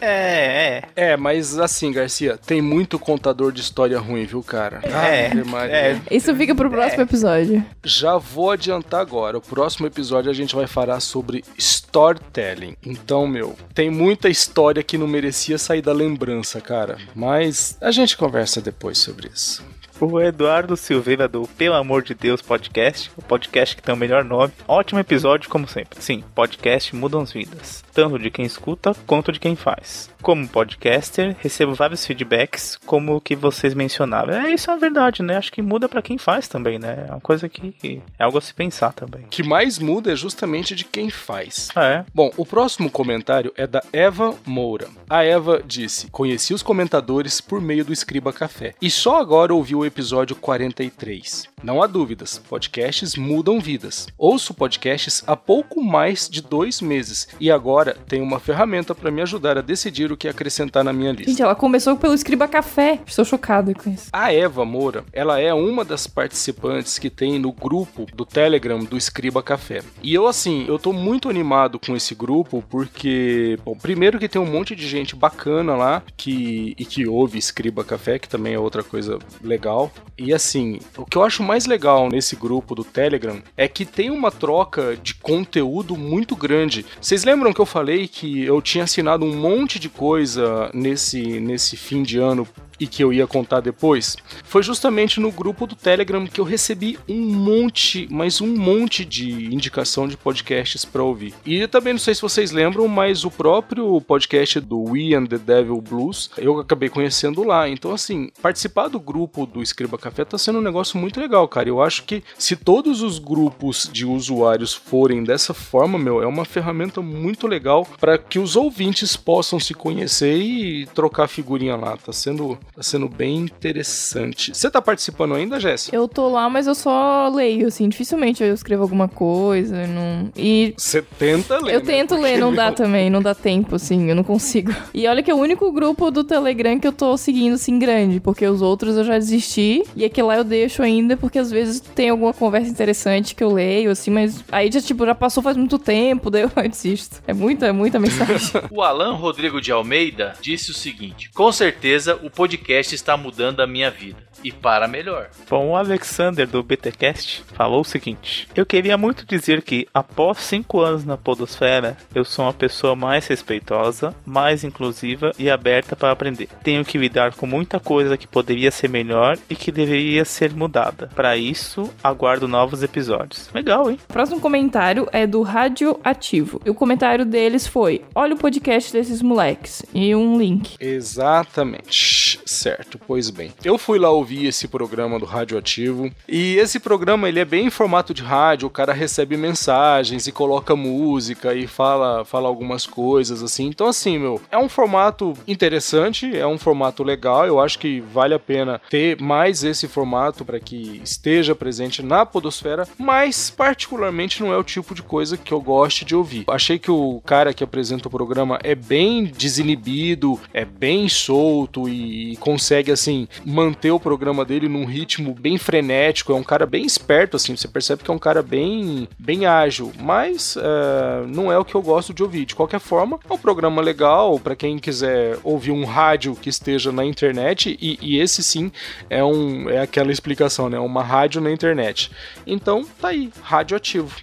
É, 0.00 0.82
é. 0.96 1.10
É, 1.12 1.16
mas 1.16 1.56
assim, 1.58 1.92
Garcia, 1.92 2.36
tem 2.36 2.60
muito 2.60 2.98
contador 2.98 3.52
de 3.52 3.60
história 3.60 3.98
ruim, 3.98 4.24
viu, 4.24 4.42
cara? 4.42 4.80
É, 4.82 5.32
Maria. 5.44 5.74
é. 5.74 6.00
Isso 6.10 6.34
fica 6.34 6.54
pro 6.54 6.68
próximo 6.70 7.02
episódio. 7.02 7.64
Já 7.84 8.18
vou 8.18 8.50
adiantar 8.50 9.00
agora. 9.00 9.38
O 9.38 9.40
próximo 9.40 9.86
episódio 9.86 10.30
a 10.30 10.34
gente 10.34 10.54
vai 10.54 10.66
falar 10.66 10.98
sobre 11.00 11.44
storytelling. 11.56 12.76
Então, 12.84 13.26
meu, 13.26 13.56
tem 13.74 13.90
muita 13.90 14.28
história 14.28 14.82
que 14.82 14.98
não 14.98 15.06
merecia 15.06 15.58
sair 15.58 15.82
da 15.82 15.92
lembrança, 15.92 16.60
cara. 16.60 16.98
Mas 17.14 17.76
a 17.80 17.90
gente 17.92 18.16
conversa 18.16 18.60
depois 18.60 18.98
sobre 18.98 19.28
isso. 19.32 19.64
O 20.00 20.20
Eduardo 20.20 20.76
Silveira 20.76 21.28
do 21.28 21.46
Pelo 21.56 21.76
Amor 21.76 22.02
de 22.02 22.12
Deus 22.12 22.42
Podcast, 22.42 23.10
o 23.16 23.22
podcast 23.22 23.76
que 23.76 23.82
tem 23.82 23.94
o 23.94 23.98
melhor 23.98 24.24
nome. 24.24 24.52
Ótimo 24.66 24.98
episódio, 24.98 25.48
como 25.48 25.68
sempre. 25.68 26.02
Sim, 26.02 26.24
podcast 26.34 26.94
mudam 26.96 27.20
as 27.20 27.32
vidas, 27.32 27.84
tanto 27.94 28.18
de 28.18 28.28
quem 28.30 28.44
escuta 28.44 28.94
quanto 29.06 29.30
de 29.30 29.38
quem 29.38 29.54
faz. 29.54 30.10
Como 30.20 30.48
podcaster, 30.48 31.36
recebo 31.40 31.74
vários 31.74 32.04
feedbacks, 32.06 32.78
como 32.84 33.16
o 33.16 33.20
que 33.20 33.36
vocês 33.36 33.74
mencionaram. 33.74 34.34
É, 34.34 34.52
isso 34.52 34.70
é 34.70 34.74
uma 34.74 34.80
verdade, 34.80 35.22
né? 35.22 35.36
Acho 35.36 35.52
que 35.52 35.62
muda 35.62 35.88
pra 35.88 36.02
quem 36.02 36.18
faz 36.18 36.48
também, 36.48 36.78
né? 36.78 37.06
É 37.08 37.12
uma 37.12 37.20
coisa 37.20 37.48
que 37.48 38.02
é 38.18 38.24
algo 38.24 38.38
a 38.38 38.40
se 38.40 38.54
pensar 38.54 38.92
também. 38.92 39.22
O 39.24 39.28
que 39.28 39.42
mais 39.42 39.78
muda 39.78 40.12
é 40.12 40.16
justamente 40.16 40.74
de 40.74 40.84
quem 40.84 41.10
faz. 41.10 41.68
É, 41.76 42.04
Bom, 42.12 42.32
o 42.36 42.44
próximo 42.46 42.90
comentário 42.90 43.52
é 43.56 43.66
da 43.66 43.82
Eva 43.92 44.34
Moura. 44.44 44.88
A 45.08 45.24
Eva 45.24 45.62
disse: 45.64 46.08
Conheci 46.10 46.54
os 46.54 46.62
comentadores 46.62 47.40
por 47.40 47.60
meio 47.60 47.84
do 47.84 47.92
Escriba 47.92 48.32
Café 48.32 48.74
e 48.80 48.90
só 48.90 49.20
agora 49.20 49.54
ouvi 49.54 49.74
o 49.74 49.81
o 49.82 49.86
episódio 49.86 50.36
43. 50.36 51.48
Não 51.62 51.82
há 51.82 51.86
dúvidas, 51.86 52.38
podcasts 52.38 53.16
mudam 53.16 53.60
vidas. 53.60 54.06
Ouço 54.16 54.54
podcasts 54.54 55.22
há 55.26 55.36
pouco 55.36 55.82
mais 55.82 56.28
de 56.28 56.40
dois 56.40 56.80
meses 56.80 57.28
e 57.40 57.50
agora 57.50 57.96
tenho 58.06 58.24
uma 58.24 58.38
ferramenta 58.38 58.94
para 58.94 59.10
me 59.10 59.20
ajudar 59.22 59.58
a 59.58 59.60
decidir 59.60 60.12
o 60.12 60.16
que 60.16 60.28
acrescentar 60.28 60.84
na 60.84 60.92
minha 60.92 61.10
lista. 61.10 61.30
Gente, 61.30 61.42
ela 61.42 61.54
começou 61.54 61.96
pelo 61.96 62.14
Escriba 62.14 62.46
Café. 62.46 63.00
Estou 63.06 63.24
chocada 63.24 63.74
com 63.74 63.90
isso. 63.90 64.08
A 64.12 64.32
Eva 64.32 64.64
Moura, 64.64 65.04
ela 65.12 65.40
é 65.40 65.52
uma 65.52 65.84
das 65.84 66.06
participantes 66.06 66.98
que 66.98 67.10
tem 67.10 67.38
no 67.38 67.52
grupo 67.52 68.06
do 68.14 68.24
Telegram 68.24 68.78
do 68.84 68.96
Escriba 68.96 69.42
Café. 69.42 69.82
E 70.02 70.14
eu, 70.14 70.28
assim, 70.28 70.64
eu 70.68 70.78
tô 70.78 70.92
muito 70.92 71.28
animado 71.28 71.80
com 71.80 71.96
esse 71.96 72.14
grupo 72.14 72.62
porque, 72.70 73.58
bom, 73.64 73.74
primeiro 73.74 74.18
que 74.18 74.28
tem 74.28 74.40
um 74.40 74.46
monte 74.46 74.76
de 74.76 74.86
gente 74.86 75.16
bacana 75.16 75.74
lá 75.74 76.02
que, 76.16 76.74
e 76.78 76.84
que 76.84 77.06
ouve 77.06 77.38
Escriba 77.38 77.82
Café, 77.82 78.18
que 78.18 78.28
também 78.28 78.54
é 78.54 78.58
outra 78.58 78.84
coisa 78.84 79.18
legal. 79.42 79.71
E 80.18 80.32
assim, 80.32 80.78
o 80.96 81.04
que 81.04 81.16
eu 81.16 81.24
acho 81.24 81.42
mais 81.42 81.66
legal 81.66 82.08
nesse 82.08 82.36
grupo 82.36 82.74
do 82.74 82.84
Telegram 82.84 83.42
é 83.56 83.66
que 83.66 83.84
tem 83.84 84.10
uma 84.10 84.30
troca 84.30 84.96
de 85.02 85.14
conteúdo 85.14 85.96
muito 85.96 86.36
grande. 86.36 86.84
Vocês 87.00 87.24
lembram 87.24 87.52
que 87.52 87.60
eu 87.60 87.66
falei 87.66 88.06
que 88.06 88.44
eu 88.44 88.60
tinha 88.60 88.84
assinado 88.84 89.24
um 89.24 89.34
monte 89.34 89.78
de 89.78 89.88
coisa 89.88 90.70
nesse, 90.72 91.40
nesse 91.40 91.76
fim 91.76 92.02
de 92.02 92.18
ano 92.18 92.46
e 92.78 92.86
que 92.86 93.02
eu 93.02 93.12
ia 93.12 93.26
contar 93.26 93.60
depois, 93.60 94.16
foi 94.44 94.62
justamente 94.62 95.20
no 95.20 95.30
grupo 95.30 95.66
do 95.66 95.74
Telegram 95.74 96.26
que 96.26 96.40
eu 96.40 96.44
recebi 96.44 96.98
um 97.08 97.20
monte, 97.20 98.08
mas 98.10 98.40
um 98.40 98.56
monte 98.56 99.04
de 99.04 99.52
indicação 99.52 100.08
de 100.08 100.16
podcasts 100.16 100.84
para 100.84 101.02
ouvir. 101.02 101.34
E 101.44 101.66
também 101.66 101.92
não 101.92 102.00
sei 102.00 102.14
se 102.14 102.22
vocês 102.22 102.50
lembram, 102.50 102.86
mas 102.88 103.24
o 103.24 103.30
próprio 103.30 104.00
podcast 104.00 104.60
do 104.60 104.82
We 104.82 105.14
and 105.14 105.26
the 105.26 105.38
Devil 105.38 105.80
Blues 105.80 106.30
eu 106.36 106.58
acabei 106.58 106.88
conhecendo 106.88 107.44
lá. 107.44 107.68
Então, 107.68 107.92
assim, 107.92 108.30
participar 108.40 108.88
do 108.88 109.00
grupo 109.00 109.46
do 109.46 109.62
Escriba 109.62 109.98
Café 109.98 110.24
tá 110.24 110.38
sendo 110.38 110.58
um 110.58 110.62
negócio 110.62 110.98
muito 110.98 111.20
legal, 111.20 111.46
cara. 111.48 111.68
Eu 111.68 111.82
acho 111.82 112.04
que 112.04 112.22
se 112.38 112.56
todos 112.56 113.02
os 113.02 113.18
grupos 113.18 113.88
de 113.92 114.04
usuários 114.04 114.74
forem 114.74 115.24
dessa 115.24 115.54
forma, 115.54 115.98
meu, 115.98 116.22
é 116.22 116.26
uma 116.26 116.44
ferramenta 116.44 117.00
muito 117.00 117.46
legal 117.46 117.86
para 117.98 118.18
que 118.18 118.38
os 118.38 118.56
ouvintes 118.56 119.16
possam 119.16 119.58
se 119.58 119.74
conhecer 119.74 120.36
e 120.36 120.86
trocar 120.86 121.28
figurinha 121.28 121.76
lá. 121.76 121.96
Tá 121.96 122.12
sendo 122.12 122.58
Tá 122.74 122.82
sendo 122.82 123.08
bem 123.08 123.36
interessante. 123.36 124.52
Você 124.54 124.70
tá 124.70 124.80
participando 124.80 125.34
ainda, 125.34 125.60
Jéssica? 125.60 125.94
Eu 125.94 126.08
tô 126.08 126.28
lá, 126.28 126.48
mas 126.48 126.66
eu 126.66 126.74
só 126.74 127.28
leio, 127.28 127.68
assim. 127.68 127.88
Dificilmente 127.88 128.42
eu 128.42 128.54
escrevo 128.54 128.82
alguma 128.82 129.08
coisa. 129.08 129.86
Não... 129.86 130.30
E. 130.36 130.74
Você 130.76 131.02
tenta 131.02 131.58
ler. 131.58 131.74
Eu 131.74 131.80
né? 131.80 131.86
tento 131.86 132.16
ler, 132.16 132.38
não 132.38 132.54
dá 132.54 132.72
também, 132.72 133.10
não 133.10 133.20
dá 133.20 133.34
tempo, 133.34 133.76
assim, 133.76 134.08
eu 134.08 134.14
não 134.14 134.24
consigo. 134.24 134.72
E 134.94 135.06
olha 135.06 135.22
que 135.22 135.30
é 135.30 135.34
o 135.34 135.38
único 135.38 135.72
grupo 135.72 136.10
do 136.10 136.22
Telegram 136.22 136.78
que 136.78 136.86
eu 136.86 136.92
tô 136.92 137.16
seguindo, 137.16 137.54
assim, 137.54 137.78
grande, 137.78 138.20
porque 138.20 138.46
os 138.46 138.60
outros 138.60 138.96
eu 138.96 139.04
já 139.04 139.18
desisti. 139.18 139.82
E 139.96 140.04
aquele 140.04 140.26
lá 140.26 140.36
eu 140.36 140.44
deixo 140.44 140.82
ainda, 140.82 141.16
porque 141.16 141.38
às 141.38 141.50
vezes 141.50 141.80
tem 141.80 142.10
alguma 142.10 142.32
conversa 142.32 142.68
interessante 142.68 143.34
que 143.34 143.42
eu 143.42 143.50
leio, 143.50 143.90
assim, 143.90 144.10
mas 144.10 144.44
aí 144.52 144.70
já, 144.70 144.80
tipo, 144.80 145.06
já 145.06 145.14
passou 145.14 145.42
faz 145.42 145.56
muito 145.56 145.78
tempo, 145.78 146.28
daí 146.30 146.42
eu 146.42 146.50
desisto. 146.68 147.22
É 147.26 147.32
muita, 147.32 147.66
é 147.66 147.72
muita 147.72 147.98
mensagem. 147.98 148.62
O 148.70 148.82
Alan 148.82 149.14
Rodrigo 149.14 149.60
de 149.60 149.72
Almeida 149.72 150.34
disse 150.40 150.70
o 150.70 150.74
seguinte: 150.74 151.30
Com 151.34 151.50
certeza 151.52 152.18
o 152.22 152.30
podcast 152.30 152.51
está 152.94 153.16
mudando 153.16 153.60
a 153.60 153.66
minha 153.66 153.90
vida. 153.90 154.22
E 154.44 154.50
para 154.50 154.88
melhor. 154.88 155.28
Bom, 155.48 155.70
o 155.70 155.76
Alexander 155.76 156.46
do 156.46 156.62
BTcast 156.62 157.44
falou 157.54 157.82
o 157.82 157.84
seguinte: 157.84 158.48
Eu 158.54 158.66
queria 158.66 158.98
muito 158.98 159.24
dizer 159.24 159.62
que, 159.62 159.86
após 159.94 160.38
cinco 160.38 160.80
anos 160.80 161.04
na 161.04 161.16
Podosfera, 161.16 161.96
eu 162.14 162.24
sou 162.24 162.44
uma 162.44 162.52
pessoa 162.52 162.96
mais 162.96 163.26
respeitosa, 163.26 164.14
mais 164.26 164.64
inclusiva 164.64 165.32
e 165.38 165.48
aberta 165.48 165.94
para 165.94 166.10
aprender. 166.10 166.48
Tenho 166.62 166.84
que 166.84 166.98
lidar 166.98 167.34
com 167.34 167.46
muita 167.46 167.78
coisa 167.78 168.16
que 168.16 168.26
poderia 168.26 168.70
ser 168.70 168.88
melhor 168.88 169.38
e 169.48 169.54
que 169.54 169.70
deveria 169.70 170.24
ser 170.24 170.52
mudada. 170.52 171.08
Para 171.14 171.36
isso, 171.36 171.88
aguardo 172.02 172.48
novos 172.48 172.82
episódios. 172.82 173.48
Legal, 173.54 173.90
hein? 173.90 173.98
O 174.08 174.12
próximo 174.12 174.40
comentário 174.40 175.08
é 175.12 175.26
do 175.26 175.42
Radioativo. 175.42 176.60
E 176.64 176.70
o 176.70 176.74
comentário 176.74 177.24
deles 177.24 177.66
foi: 177.66 178.02
Olha 178.14 178.34
o 178.34 178.38
podcast 178.38 178.92
desses 178.92 179.22
moleques. 179.22 179.84
E 179.94 180.14
um 180.14 180.36
link. 180.36 180.76
Exatamente. 180.80 182.40
Certo, 182.44 182.98
pois 183.06 183.30
bem. 183.30 183.52
Eu 183.64 183.78
fui 183.78 183.98
lá 183.98 184.10
ouvir 184.10 184.31
esse 184.46 184.68
programa 184.68 185.18
do 185.18 185.24
Radioativo. 185.24 186.10
E 186.28 186.56
esse 186.56 186.78
programa 186.78 187.28
ele 187.28 187.40
é 187.40 187.44
bem 187.44 187.66
em 187.66 187.70
formato 187.70 188.14
de 188.14 188.22
rádio, 188.22 188.68
o 188.68 188.70
cara 188.70 188.92
recebe 188.92 189.36
mensagens 189.36 190.26
e 190.26 190.32
coloca 190.32 190.76
música 190.76 191.54
e 191.54 191.66
fala, 191.66 192.24
fala 192.24 192.48
algumas 192.48 192.86
coisas 192.86 193.42
assim. 193.42 193.66
Então 193.66 193.86
assim, 193.86 194.18
meu, 194.18 194.40
é 194.50 194.58
um 194.58 194.68
formato 194.68 195.34
interessante, 195.46 196.36
é 196.36 196.46
um 196.46 196.58
formato 196.58 197.02
legal. 197.02 197.46
Eu 197.46 197.60
acho 197.60 197.78
que 197.78 198.00
vale 198.00 198.34
a 198.34 198.38
pena 198.38 198.80
ter 198.90 199.20
mais 199.20 199.64
esse 199.64 199.88
formato 199.88 200.44
para 200.44 200.60
que 200.60 201.00
esteja 201.04 201.54
presente 201.54 202.02
na 202.02 202.24
podosfera, 202.26 202.86
mas 202.98 203.50
particularmente 203.50 204.42
não 204.42 204.52
é 204.52 204.56
o 204.56 204.64
tipo 204.64 204.94
de 204.94 205.02
coisa 205.02 205.36
que 205.36 205.52
eu 205.52 205.60
gosto 205.60 206.04
de 206.04 206.14
ouvir. 206.14 206.44
Achei 206.48 206.78
que 206.78 206.90
o 206.90 207.20
cara 207.24 207.54
que 207.54 207.64
apresenta 207.64 208.08
o 208.08 208.10
programa 208.10 208.58
é 208.62 208.74
bem 208.74 209.24
desinibido, 209.24 210.38
é 210.52 210.64
bem 210.64 211.08
solto 211.08 211.88
e, 211.88 212.36
consegue 212.36 212.90
assim 212.90 213.28
manter 213.44 213.90
o 213.90 214.00
programa 214.22 214.44
dele 214.44 214.68
num 214.68 214.84
ritmo 214.84 215.34
bem 215.34 215.58
frenético. 215.58 216.32
É 216.32 216.36
um 216.36 216.44
cara 216.44 216.64
bem 216.64 216.86
esperto, 216.86 217.36
assim. 217.36 217.56
Você 217.56 217.66
percebe 217.66 218.04
que 218.04 218.10
é 218.10 218.14
um 218.14 218.18
cara 218.18 218.40
bem, 218.40 219.08
bem 219.18 219.46
ágil, 219.46 219.92
mas 219.98 220.54
uh, 220.54 221.26
não 221.26 221.50
é 221.50 221.58
o 221.58 221.64
que 221.64 221.74
eu 221.74 221.82
gosto 221.82 222.14
de 222.14 222.22
ouvir. 222.22 222.44
De 222.44 222.54
qualquer 222.54 222.78
forma, 222.78 223.18
é 223.28 223.32
um 223.32 223.38
programa 223.38 223.82
legal 223.82 224.38
para 224.38 224.54
quem 224.54 224.78
quiser 224.78 225.38
ouvir 225.42 225.72
um 225.72 225.84
rádio 225.84 226.36
que 226.36 226.48
esteja 226.48 226.92
na 226.92 227.04
internet 227.04 227.76
e, 227.82 227.98
e, 228.00 228.20
esse 228.20 228.44
sim 228.44 228.70
é 229.10 229.24
um 229.24 229.68
é 229.68 229.80
aquela 229.80 230.12
explicação, 230.12 230.70
né? 230.70 230.78
Uma 230.78 231.02
rádio 231.02 231.40
na 231.40 231.50
internet. 231.50 232.08
Então 232.46 232.84
tá 233.00 233.08
aí, 233.08 233.28
rádio 233.42 233.76
ativo. 233.76 234.14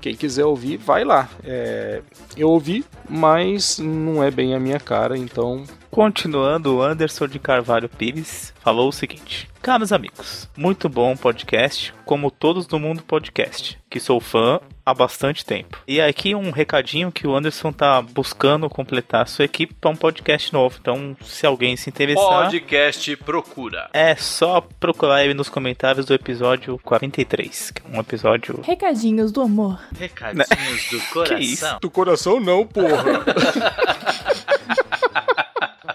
Quem 0.00 0.16
quiser 0.16 0.44
ouvir, 0.44 0.78
vai 0.78 1.04
lá. 1.04 1.30
É, 1.44 2.02
eu 2.36 2.50
ouvi, 2.50 2.84
mas 3.08 3.78
não 3.78 4.22
é 4.22 4.32
bem 4.32 4.52
a 4.52 4.58
minha 4.58 4.80
cara, 4.80 5.16
então 5.16 5.64
Continuando, 5.94 6.74
o 6.74 6.82
Anderson 6.82 7.28
de 7.28 7.38
Carvalho 7.38 7.88
Pires 7.88 8.52
falou 8.58 8.88
o 8.88 8.92
seguinte: 8.92 9.48
Caros 9.62 9.92
amigos, 9.92 10.50
muito 10.56 10.88
bom 10.88 11.16
podcast, 11.16 11.94
como 12.04 12.32
todos 12.32 12.66
do 12.66 12.80
mundo 12.80 13.00
podcast, 13.04 13.78
que 13.88 14.00
sou 14.00 14.20
fã 14.20 14.60
há 14.84 14.92
bastante 14.92 15.44
tempo. 15.44 15.78
E 15.86 16.00
aqui 16.00 16.34
um 16.34 16.50
recadinho 16.50 17.12
que 17.12 17.28
o 17.28 17.36
Anderson 17.36 17.70
tá 17.70 18.02
buscando 18.02 18.68
completar 18.68 19.22
a 19.22 19.26
sua 19.26 19.44
equipe 19.44 19.72
para 19.72 19.88
um 19.88 19.94
podcast 19.94 20.52
novo. 20.52 20.78
Então, 20.80 21.16
se 21.22 21.46
alguém 21.46 21.76
se 21.76 21.90
interessar. 21.90 22.42
Podcast 22.42 23.16
procura. 23.18 23.88
É 23.92 24.16
só 24.16 24.60
procurar 24.60 25.24
ele 25.24 25.32
nos 25.32 25.48
comentários 25.48 26.06
do 26.06 26.12
episódio 26.12 26.76
43, 26.82 27.70
que 27.70 27.82
é 27.82 27.96
um 27.96 28.00
episódio. 28.00 28.60
Recadinhos 28.64 29.30
do 29.30 29.42
amor. 29.42 29.78
Recadinhos 29.96 30.90
do 30.90 31.00
coração. 31.12 31.38
Que 31.38 31.44
isso? 31.44 31.78
do 31.80 31.88
coração 31.88 32.40
não, 32.40 32.66
porra. 32.66 33.24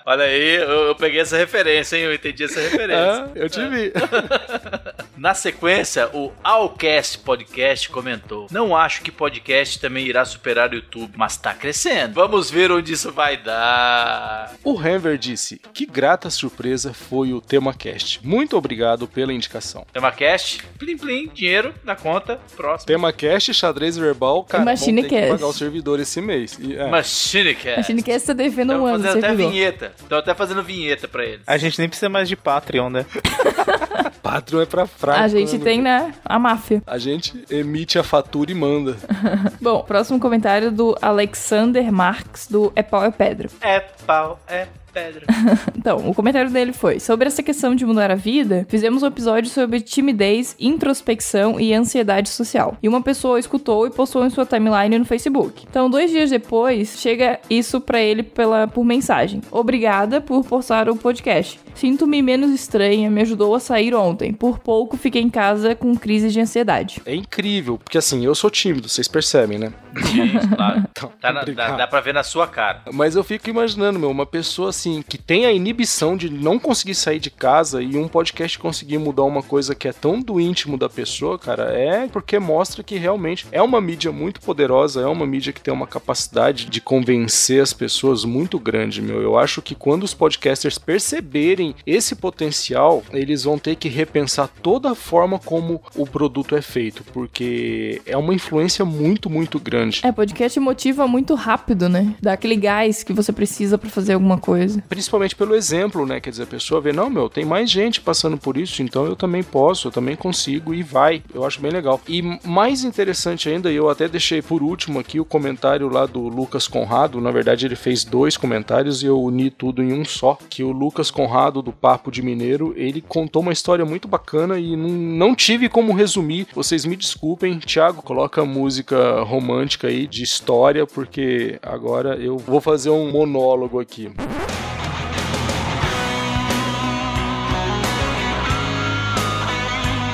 Olha 0.10 0.24
aí, 0.24 0.56
eu, 0.56 0.88
eu, 0.88 0.96
peguei 0.96 1.20
essa 1.20 1.38
referência, 1.38 1.96
hein? 1.96 2.06
Eu 2.06 2.14
entendi 2.16 2.44
essa 2.44 2.60
referência. 2.60 3.26
Ah, 3.26 3.30
eu 3.36 3.48
te 3.48 3.64
vi. 3.68 3.94
Na 5.20 5.34
sequência, 5.34 6.10
o 6.14 6.32
Allcast 6.42 7.18
Podcast 7.18 7.90
comentou: 7.90 8.48
Não 8.50 8.74
acho 8.74 9.02
que 9.02 9.12
podcast 9.12 9.78
também 9.78 10.08
irá 10.08 10.24
superar 10.24 10.72
o 10.72 10.76
YouTube, 10.76 11.12
mas 11.18 11.36
tá 11.36 11.54
crescendo. 11.54 12.14
Vamos 12.14 12.50
ver 12.50 12.72
onde 12.72 12.94
isso 12.94 13.12
vai 13.12 13.36
dar. 13.36 14.54
O 14.64 14.82
Henver 14.82 15.18
disse: 15.18 15.60
Que 15.74 15.86
grata 15.86 16.30
surpresa 16.30 16.94
foi 16.94 17.34
o 17.34 17.42
TemaCast. 17.42 18.26
Muito 18.26 18.56
obrigado 18.56 19.10
pela 19.10 19.34
indicação. 19.34 19.86
TemaCast, 19.92 20.64
plim 20.78 20.98
plim, 20.98 21.28
dinheiro 21.34 21.76
na 21.84 21.98
conta, 21.98 22.40
próximo. 22.56 22.88
TemaCast, 22.88 23.54
xadrez 23.54 23.98
verbal, 23.98 24.46
cara, 24.46 24.64
Machine 24.64 25.02
vamos 25.02 25.10
ter 25.10 25.22
que 25.24 25.32
pagar 25.34 25.48
o 25.48 25.54
servidor 25.54 26.00
esse 26.00 26.22
mês. 26.22 26.58
E, 26.62 26.78
é. 26.78 26.88
Machinecast. 26.88 27.78
Machinecast 27.80 28.26
tá 28.28 28.32
devendo 28.32 28.72
um 28.72 28.86
ano. 28.86 29.04
fazendo 29.04 29.18
até 29.18 29.28
servidor. 29.28 29.52
vinheta. 29.52 29.94
Estão 30.00 30.18
até 30.18 30.34
fazendo 30.34 30.64
vinheta 30.64 31.10
pra 31.10 31.26
eles. 31.26 31.42
A 31.46 31.58
gente 31.58 31.78
nem 31.78 31.90
precisa 31.90 32.08
mais 32.08 32.30
de 32.30 32.38
Patreon, 32.38 32.90
né? 32.90 33.06
Patreon 34.22 34.62
é 34.62 34.66
pra 34.66 34.86
fraco. 34.86 35.20
A 35.20 35.28
gente 35.28 35.58
né, 35.58 35.64
tem, 35.64 35.82
né, 35.82 36.14
a 36.24 36.38
máfia. 36.38 36.84
A 36.86 36.98
gente 36.98 37.44
emite 37.50 37.98
a 37.98 38.04
fatura 38.04 38.52
e 38.52 38.56
manda. 38.56 38.98
Bom, 39.62 39.82
próximo 39.84 40.20
comentário 40.20 40.72
do 40.72 40.98
Alexander 41.02 41.92
Marx, 41.92 42.48
do 42.48 42.72
É 42.76 42.84
Pau 42.84 43.04
é 43.04 43.12
Pedra. 43.12 43.50
É 43.62 43.80
pau, 44.06 44.40
é 44.48 44.68
pedra. 44.92 45.26
Então, 45.76 46.10
o 46.10 46.14
comentário 46.14 46.50
dele 46.52 46.74
foi: 46.74 47.00
sobre 47.00 47.28
essa 47.28 47.42
questão 47.42 47.74
de 47.74 47.86
mudar 47.86 48.12
a 48.12 48.16
vida, 48.16 48.66
fizemos 48.70 49.02
um 49.02 49.08
episódio 49.08 49.50
sobre 49.50 49.80
timidez, 49.80 50.56
introspecção 50.60 51.60
e 51.60 51.74
ansiedade 51.74 52.30
social. 52.30 52.78
E 52.82 52.88
uma 52.90 53.02
pessoa 53.02 53.40
escutou 53.40 53.88
e 53.88 53.92
postou 53.92 54.26
em 54.26 54.30
sua 54.30 54.46
timeline 54.46 54.98
no 55.00 55.06
Facebook. 55.06 55.66
Então, 55.70 55.90
dois 55.90 56.12
dias 56.12 56.30
depois, 56.30 57.00
chega 57.00 57.40
isso 57.50 57.80
pra 57.80 58.02
ele 58.02 58.24
pela, 58.24 58.68
por 58.68 58.84
mensagem: 58.84 59.42
Obrigada 59.52 60.20
por 60.20 60.44
postar 60.44 60.90
o 60.90 60.96
podcast. 60.96 61.60
Sinto-me 61.76 62.22
menos 62.22 62.52
estranha, 62.52 63.10
me 63.10 63.22
ajudou 63.22 63.56
a 63.56 63.60
sair 63.60 63.94
ontem. 63.96 64.34
Por 64.34 64.60
pouco 64.60 64.98
fiquei 64.98 65.22
em 65.22 65.30
casa 65.30 65.76
com 65.76 65.96
crise 65.96 66.30
de 66.30 66.42
ansiedade. 66.42 67.02
É 67.06 67.16
incrível, 67.16 67.78
porque 67.78 67.98
assim, 67.98 68.26
eu 68.26 68.36
sou 68.36 68.50
tímido, 68.50 68.90
vocês 68.90 69.08
percebem, 69.08 69.58
né? 69.58 69.72
Gente, 70.14 70.48
claro. 70.56 70.84
Então, 70.92 71.12
Tá 71.22 71.32
na- 71.32 71.44
dá, 71.44 71.76
dá 71.78 71.88
pra 71.88 72.02
ver 72.02 72.14
na 72.14 72.24
sua 72.24 72.46
cara. 72.48 72.82
Mas 72.92 73.16
eu 73.16 73.24
fico 73.24 73.50
imaginando, 73.50 73.98
meu, 74.00 74.10
uma 74.12 74.26
pessoa 74.26 74.70
assim, 74.80 75.04
que 75.08 75.18
tem 75.18 75.46
a 75.46 75.52
inibição 75.52 76.16
de 76.16 76.30
não 76.30 76.58
conseguir 76.58 76.96
sair 76.96 77.20
de 77.20 77.30
casa 77.30 77.82
e 77.82 77.98
um 77.98 78.08
podcast 78.08 78.58
conseguir 78.58 78.98
mudar 78.98 79.24
uma 79.24 79.44
coisa 79.44 79.76
que 79.76 79.88
é 79.88 79.94
tão 79.94 80.22
do 80.22 80.40
íntimo 80.40 80.78
da 80.78 80.90
pessoa, 80.90 81.38
cara, 81.38 81.74
é 81.78 82.08
porque 82.08 82.40
mostra 82.40 82.82
que 82.82 82.96
realmente 82.96 83.46
é 83.52 83.62
uma 83.62 83.82
mídia 83.82 84.12
muito 84.12 84.40
poderosa, 84.40 85.02
é 85.02 85.06
uma 85.06 85.26
mídia 85.26 85.52
que 85.52 85.62
tem 85.62 85.74
uma 85.74 85.86
capacidade 85.86 86.66
de 86.66 86.80
convencer 86.80 87.62
as 87.62 87.74
pessoas 87.74 88.24
muito 88.24 88.58
grande, 88.58 89.02
meu. 89.02 89.22
Eu 89.22 89.38
acho 89.38 89.62
que 89.62 89.76
quando 89.76 90.04
os 90.04 90.14
podcasters 90.14 90.78
perceberem 90.78 91.76
esse 91.86 92.16
potencial, 92.16 93.04
eles 93.12 93.44
vão 93.44 93.58
ter 93.58 93.76
que 93.76 93.90
repensar 93.90 94.48
toda 94.62 94.92
a 94.92 94.96
forma 94.96 95.40
como 95.40 95.82
o 95.96 96.08
produto 96.08 96.56
é 96.56 96.62
feito, 96.62 97.04
porque 97.12 98.02
é 98.06 98.16
uma 98.16 98.34
influência 98.34 98.86
muito, 98.86 99.30
muito 99.30 99.60
grande. 99.60 100.02
É, 100.04 100.12
podcast 100.12 100.60
motiva 100.60 101.08
muito 101.08 101.36
rápido, 101.36 101.90
né? 101.90 102.16
Dá 102.22 102.34
aquele 102.34 102.56
gás 102.56 103.04
que 103.04 103.12
você 103.12 103.34
precisa 103.34 103.78
para 103.78 103.90
fazer 103.90 104.14
alguma 104.14 104.38
coisa. 104.38 104.69
Principalmente 104.88 105.36
pelo 105.36 105.56
exemplo, 105.56 106.06
né? 106.06 106.20
Quer 106.20 106.32
dizer, 106.32 106.44
a 106.44 106.48
pessoa 106.48 106.82
vê, 106.82 106.92
não, 106.92 107.10
meu, 107.10 107.30
tem 107.30 107.46
mais 107.46 107.70
gente 107.70 108.02
passando 108.02 108.38
por 108.38 108.58
isso, 108.58 108.82
então 108.82 109.06
eu 109.06 109.16
também 109.16 109.44
posso, 109.44 109.88
eu 109.88 109.92
também 109.92 110.16
consigo 110.16 110.74
e 110.74 110.84
vai. 110.84 111.24
Eu 111.34 111.46
acho 111.46 111.62
bem 111.62 111.72
legal. 111.72 112.02
E 112.08 112.22
mais 112.44 112.84
interessante 112.84 113.50
ainda, 113.50 113.72
eu 113.72 113.90
até 113.90 114.08
deixei 114.08 114.42
por 114.42 114.62
último 114.62 115.00
aqui 115.00 115.20
o 115.20 115.26
comentário 115.26 115.90
lá 115.90 116.06
do 116.06 116.22
Lucas 116.28 116.68
Conrado. 116.68 117.22
Na 117.22 117.32
verdade, 117.32 117.66
ele 117.66 117.76
fez 117.76 118.04
dois 118.04 118.38
comentários 118.38 119.04
e 119.04 119.06
eu 119.06 119.22
uni 119.22 119.50
tudo 119.50 119.82
em 119.84 119.94
um 119.94 120.06
só. 120.06 120.38
Que 120.50 120.64
o 120.64 120.72
Lucas 120.72 121.12
Conrado, 121.12 121.62
do 121.62 121.72
Papo 121.72 122.12
de 122.12 122.22
Mineiro, 122.22 122.74
ele 122.76 123.02
contou 123.02 123.42
uma 123.42 123.54
história 123.54 123.86
muito 123.86 124.08
bacana 124.08 124.60
e 124.60 124.76
não, 124.76 124.90
não 124.90 125.36
tive 125.36 125.70
como 125.70 125.94
resumir. 125.94 126.48
Vocês 126.54 126.86
me 126.86 126.96
desculpem, 126.96 127.60
Thiago, 127.60 128.02
coloca 128.02 128.46
música 128.46 129.22
romântica 129.22 129.88
aí 129.88 130.08
de 130.08 130.24
história, 130.24 130.86
porque 130.86 131.60
agora 131.62 132.16
eu 132.16 132.38
vou 132.38 132.62
fazer 132.62 132.90
um 132.90 133.12
monólogo 133.12 133.80
aqui. 133.80 134.12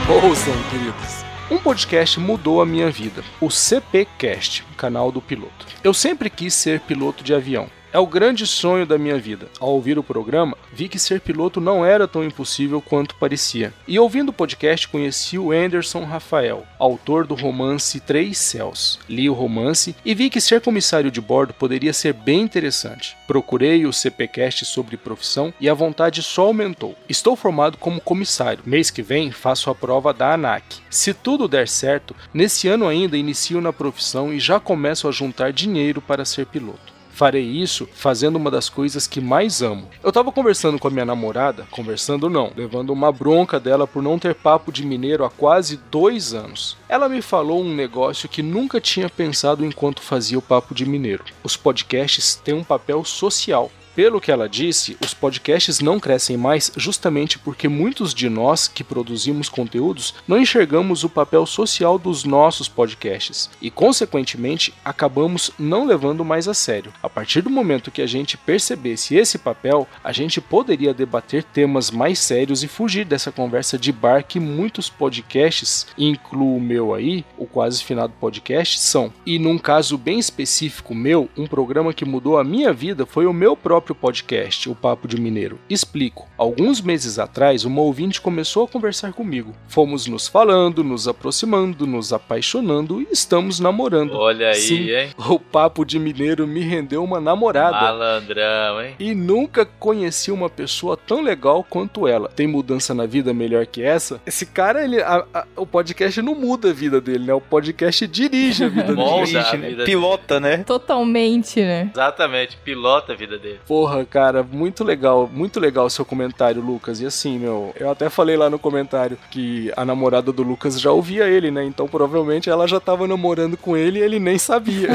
Ouçam, 0.07 0.53
queridos. 0.69 1.25
Um 1.49 1.57
podcast 1.57 2.19
mudou 2.19 2.61
a 2.61 2.65
minha 2.65 2.91
vida, 2.91 3.23
o 3.41 3.49
CPcast, 3.49 4.63
canal 4.77 5.11
do 5.11 5.19
piloto. 5.19 5.65
Eu 5.83 5.95
sempre 5.95 6.29
quis 6.29 6.53
ser 6.53 6.79
piloto 6.81 7.23
de 7.23 7.33
avião. 7.33 7.67
É 7.95 7.97
o 7.97 8.05
grande 8.05 8.45
sonho 8.45 8.85
da 8.85 8.97
minha 8.97 9.17
vida. 9.17 9.47
Ao 9.57 9.69
ouvir 9.69 9.97
o 9.97 10.03
programa, 10.03 10.57
vi 10.73 10.89
que 10.89 10.99
ser 10.99 11.21
piloto 11.21 11.61
não 11.61 11.85
era 11.85 12.09
tão 12.09 12.25
impossível 12.25 12.81
quanto 12.81 13.15
parecia. 13.15 13.73
E 13.87 13.97
ouvindo 13.97 14.31
o 14.31 14.33
podcast, 14.33 14.85
conheci 14.89 15.39
o 15.39 15.53
Anderson 15.53 16.03
Rafael, 16.03 16.65
autor 16.77 17.25
do 17.25 17.35
romance 17.35 18.01
Três 18.01 18.37
Céus. 18.37 18.99
Li 19.07 19.29
o 19.29 19.33
romance 19.33 19.95
e 20.03 20.13
vi 20.13 20.29
que 20.29 20.41
ser 20.41 20.59
comissário 20.59 21.09
de 21.09 21.21
bordo 21.21 21.53
poderia 21.53 21.93
ser 21.93 22.11
bem 22.11 22.41
interessante. 22.41 23.15
Procurei 23.25 23.85
o 23.85 23.93
CPcast 23.93 24.65
sobre 24.65 24.97
profissão 24.97 25.53
e 25.57 25.69
a 25.69 25.73
vontade 25.73 26.21
só 26.21 26.47
aumentou. 26.47 26.95
Estou 27.07 27.33
formado 27.37 27.77
como 27.77 28.01
comissário. 28.01 28.61
Mês 28.65 28.91
que 28.91 29.01
vem 29.01 29.31
faço 29.31 29.69
a 29.69 29.73
prova 29.73 30.13
da 30.13 30.33
ANAC. 30.33 30.81
Se 30.89 31.13
tudo 31.13 31.47
der 31.47 31.69
certo, 31.69 32.13
nesse 32.33 32.67
ano 32.67 32.89
ainda 32.89 33.15
inicio 33.15 33.61
na 33.61 33.71
profissão 33.71 34.33
e 34.33 34.39
já 34.41 34.59
começo 34.59 35.07
a 35.07 35.13
juntar 35.13 35.53
dinheiro 35.53 36.01
para 36.01 36.25
ser 36.25 36.45
piloto. 36.45 36.94
Farei 37.15 37.45
isso 37.45 37.87
fazendo 37.93 38.35
uma 38.35 38.51
das 38.51 38.67
coisas 38.67 39.07
que 39.07 39.21
mais 39.21 39.61
amo. 39.61 39.87
Eu 40.03 40.11
tava 40.11 40.33
conversando 40.33 40.77
com 40.77 40.89
a 40.89 40.91
minha 40.91 41.05
namorada, 41.05 41.65
conversando 41.71 42.29
não, 42.29 42.51
levando 42.53 42.89
uma 42.89 43.09
bronca 43.09 43.57
dela 43.57 43.87
por 43.87 44.03
não 44.03 44.19
ter 44.19 44.35
papo 44.35 44.69
de 44.69 44.85
mineiro 44.85 45.23
há 45.23 45.29
quase 45.29 45.79
dois 45.89 46.33
anos. 46.33 46.75
Ela 46.89 47.07
me 47.07 47.21
falou 47.21 47.63
um 47.63 47.73
negócio 47.73 48.27
que 48.27 48.43
nunca 48.43 48.81
tinha 48.81 49.09
pensado 49.09 49.65
enquanto 49.65 50.01
fazia 50.01 50.37
o 50.37 50.41
papo 50.41 50.75
de 50.75 50.85
mineiro. 50.85 51.23
Os 51.41 51.55
podcasts 51.55 52.35
têm 52.35 52.53
um 52.53 52.65
papel 52.65 53.05
social. 53.05 53.71
Pelo 53.95 54.19
que 54.19 54.29
ela 54.29 54.49
disse, 54.49 54.97
os 55.01 55.13
podcasts 55.13 55.79
não 55.79 56.01
crescem 56.01 56.35
mais 56.35 56.69
justamente 56.75 57.39
porque 57.39 57.69
muitos 57.69 58.13
de 58.13 58.27
nós 58.27 58.67
que 58.67 58.83
produzimos 58.83 59.47
conteúdos 59.47 60.15
não 60.27 60.37
enxergamos 60.37 61.05
o 61.05 61.09
papel 61.09 61.45
social 61.45 61.97
dos 61.97 62.25
nossos 62.25 62.67
podcasts 62.67 63.49
e, 63.61 63.71
consequentemente, 63.71 64.73
acabamos 64.83 65.49
não 65.57 65.85
levando 65.85 66.25
mais 66.25 66.45
a 66.49 66.53
sério. 66.53 66.91
A 67.01 67.09
partir 67.09 67.41
do 67.41 67.49
momento 67.49 67.89
que 67.89 68.01
a 68.01 68.05
gente 68.05 68.35
percebesse 68.35 69.15
esse 69.15 69.37
papel, 69.37 69.87
a 70.03 70.11
gente 70.11 70.41
poderia 70.41 70.93
debater 70.93 71.43
temas 71.43 71.89
mais 71.89 72.19
sérios 72.19 72.63
e 72.63 72.67
fugir 72.67 73.05
dessa 73.05 73.31
conversa 73.31 73.77
de 73.77 73.93
bar 73.93 74.25
que 74.25 74.41
muitos 74.41 74.89
podcasts, 74.89 75.87
incluo 75.97 76.57
o 76.57 76.61
meu 76.61 76.93
aí, 76.93 77.23
o 77.37 77.45
quase 77.45 77.81
finado 77.81 78.11
podcast, 78.19 78.77
são. 78.77 79.13
E 79.25 79.39
num 79.39 79.57
caso 79.57 79.97
bem 79.97 80.19
específico 80.19 80.93
meu, 80.93 81.29
um 81.37 81.47
programa 81.47 81.93
que 81.93 82.03
mudou 82.03 82.37
a 82.37 82.43
minha 82.43 82.73
vida 82.73 83.05
foi 83.05 83.25
o 83.25 83.31
meu 83.31 83.55
próprio 83.55 83.84
próprio 83.85 83.95
podcast, 83.95 84.67
O 84.67 84.73
Papo 84.73 85.07
de 85.07 85.19
Mineiro. 85.21 85.59
Explico. 85.69 86.27
Alguns 86.37 86.81
meses 86.81 87.19
atrás, 87.19 87.65
uma 87.65 87.81
ouvinte 87.81 88.19
começou 88.19 88.65
a 88.65 88.67
conversar 88.67 89.13
comigo. 89.13 89.53
Fomos 89.67 90.07
nos 90.07 90.27
falando, 90.27 90.83
nos 90.83 91.07
aproximando, 91.07 91.85
nos 91.85 92.11
apaixonando 92.11 92.99
e 93.01 93.07
estamos 93.11 93.59
namorando. 93.59 94.13
Olha 94.15 94.47
aí, 94.49 94.55
Sim, 94.55 94.89
hein? 94.89 95.09
O 95.29 95.39
Papo 95.39 95.85
de 95.85 95.99
Mineiro 95.99 96.47
me 96.47 96.61
rendeu 96.61 97.03
uma 97.03 97.19
namorada. 97.21 97.79
Malandrão, 97.79 98.81
hein? 98.81 98.95
E 98.99 99.13
nunca 99.13 99.65
conheci 99.65 100.31
uma 100.31 100.49
pessoa 100.49 100.97
tão 100.97 101.21
legal 101.21 101.63
quanto 101.69 102.07
ela. 102.07 102.29
Tem 102.29 102.47
mudança 102.47 102.93
na 102.95 103.05
vida 103.05 103.33
melhor 103.35 103.67
que 103.67 103.83
essa? 103.83 104.19
Esse 104.25 104.47
cara, 104.47 104.83
ele, 104.83 104.99
a- 105.01 105.25
a- 105.31 105.45
o 105.55 105.65
podcast 105.67 106.19
não 106.23 106.33
muda 106.33 106.71
a 106.71 106.73
vida 106.73 106.99
dele, 106.99 107.25
né? 107.25 107.33
O 107.35 107.41
podcast 107.41 108.07
dirige 108.07 108.63
a 108.63 108.67
vida 108.69 108.83
dele. 108.95 108.95
Molda 108.97 109.25
Dirige, 109.27 109.37
a 109.55 109.57
né? 109.57 109.69
vida 109.69 109.83
Pilota, 109.85 110.39
né? 110.39 110.57
Totalmente, 110.63 111.61
né? 111.61 111.91
Exatamente, 111.93 112.57
pilota 112.57 113.13
a 113.13 113.15
vida 113.15 113.37
dele. 113.37 113.59
Porra, 113.75 114.05
cara, 114.05 114.41
muito 114.41 114.85
legal, 114.85 115.29
muito 115.31 115.59
legal 115.59 115.85
o 115.85 115.89
seu 115.89 116.05
comentário, 116.05 116.61
Lucas. 116.61 117.01
E 117.01 117.05
assim, 117.05 117.37
meu, 117.37 117.73
eu 117.77 117.91
até 117.91 118.09
falei 118.09 118.37
lá 118.37 118.49
no 118.49 118.57
comentário 118.57 119.17
que 119.29 119.69
a 119.75 119.83
namorada 119.83 120.31
do 120.31 120.43
Lucas 120.43 120.79
já 120.79 120.91
ouvia 120.93 121.25
ele, 121.27 121.51
né? 121.51 121.65
Então 121.65 121.85
provavelmente 121.85 122.49
ela 122.49 122.65
já 122.69 122.79
tava 122.79 123.05
namorando 123.05 123.57
com 123.57 123.75
ele 123.75 123.99
e 123.99 124.01
ele 124.01 124.17
nem 124.17 124.37
sabia. 124.37 124.87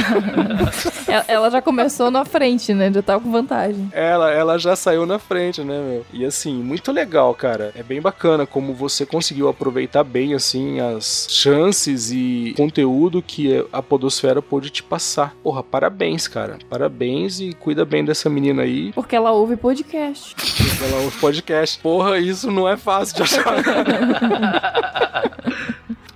Ela- 1.06 1.24
Ela 1.40 1.50
já 1.50 1.60
começou 1.60 2.10
na 2.10 2.24
frente, 2.24 2.72
né? 2.72 2.90
Já 2.92 3.02
tava 3.02 3.22
com 3.22 3.30
vantagem. 3.30 3.88
ela, 3.92 4.30
ela 4.30 4.58
já 4.58 4.74
saiu 4.76 5.04
na 5.04 5.18
frente, 5.18 5.62
né, 5.62 5.78
meu? 5.80 6.06
E 6.12 6.24
assim, 6.24 6.54
muito 6.54 6.90
legal, 6.92 7.34
cara. 7.34 7.72
É 7.76 7.82
bem 7.82 8.00
bacana 8.00 8.46
como 8.46 8.72
você 8.74 9.04
conseguiu 9.04 9.48
aproveitar 9.48 10.04
bem, 10.04 10.34
assim, 10.34 10.80
as 10.80 11.26
chances 11.28 12.10
e 12.12 12.54
conteúdo 12.56 13.20
que 13.22 13.64
a 13.72 13.82
Podosfera 13.82 14.40
pôde 14.40 14.70
te 14.70 14.82
passar. 14.82 15.34
Porra, 15.42 15.62
parabéns, 15.62 16.26
cara. 16.28 16.58
Parabéns 16.68 17.40
e 17.40 17.52
cuida 17.54 17.84
bem 17.84 18.04
dessa 18.04 18.30
menina 18.30 18.62
aí. 18.62 18.69
Porque 18.94 19.16
ela 19.16 19.32
ouve 19.32 19.56
podcast. 19.56 20.34
Ela 20.82 21.02
ouve 21.02 21.18
podcast. 21.18 21.78
Porra, 21.78 22.18
isso 22.18 22.50
não 22.50 22.68
é 22.68 22.76
fácil 22.76 23.16
de 23.16 23.22
achar. 23.22 23.44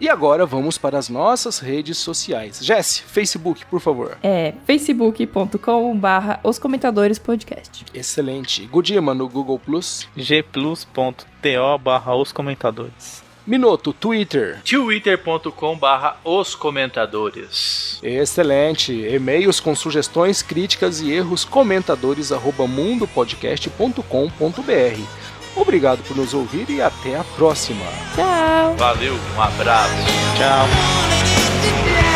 E 0.04 0.08
agora 0.10 0.44
vamos 0.44 0.76
para 0.76 0.98
as 0.98 1.08
nossas 1.08 1.58
redes 1.58 1.96
sociais. 1.96 2.58
Jesse, 2.62 3.00
Facebook, 3.00 3.64
por 3.64 3.80
favor. 3.80 4.18
É 4.22 4.52
facebook.com 4.66 5.96
barra 5.96 6.40
os 6.44 6.58
comentadores 6.58 7.18
podcast. 7.18 7.86
Excelente. 7.94 8.66
Godima 8.66 9.14
no 9.14 9.26
Google 9.26 9.58
Plus. 9.58 10.06
gplus.to 10.14 11.78
barra 11.82 12.14
os 12.14 12.32
comentadores. 12.32 13.23
Minoto, 13.46 13.92
Twitter. 13.92 14.60
twitter.com 14.64 15.76
barra 15.76 16.16
os 16.24 16.54
comentadores. 16.54 17.98
Excelente. 18.02 18.92
E-mails 18.92 19.60
com 19.60 19.74
sugestões, 19.74 20.40
críticas 20.40 21.00
e 21.00 21.12
erros, 21.12 21.44
comentadores 21.44 22.32
arroba 22.32 22.66
mundopodcast.com.br. 22.66 25.24
Obrigado 25.56 26.02
por 26.02 26.16
nos 26.16 26.34
ouvir 26.34 26.68
e 26.70 26.80
até 26.80 27.16
a 27.16 27.24
próxima. 27.36 27.84
Tchau! 28.14 28.74
Valeu, 28.76 29.14
um 29.36 29.40
abraço. 29.40 29.94
Tchau. 30.36 32.13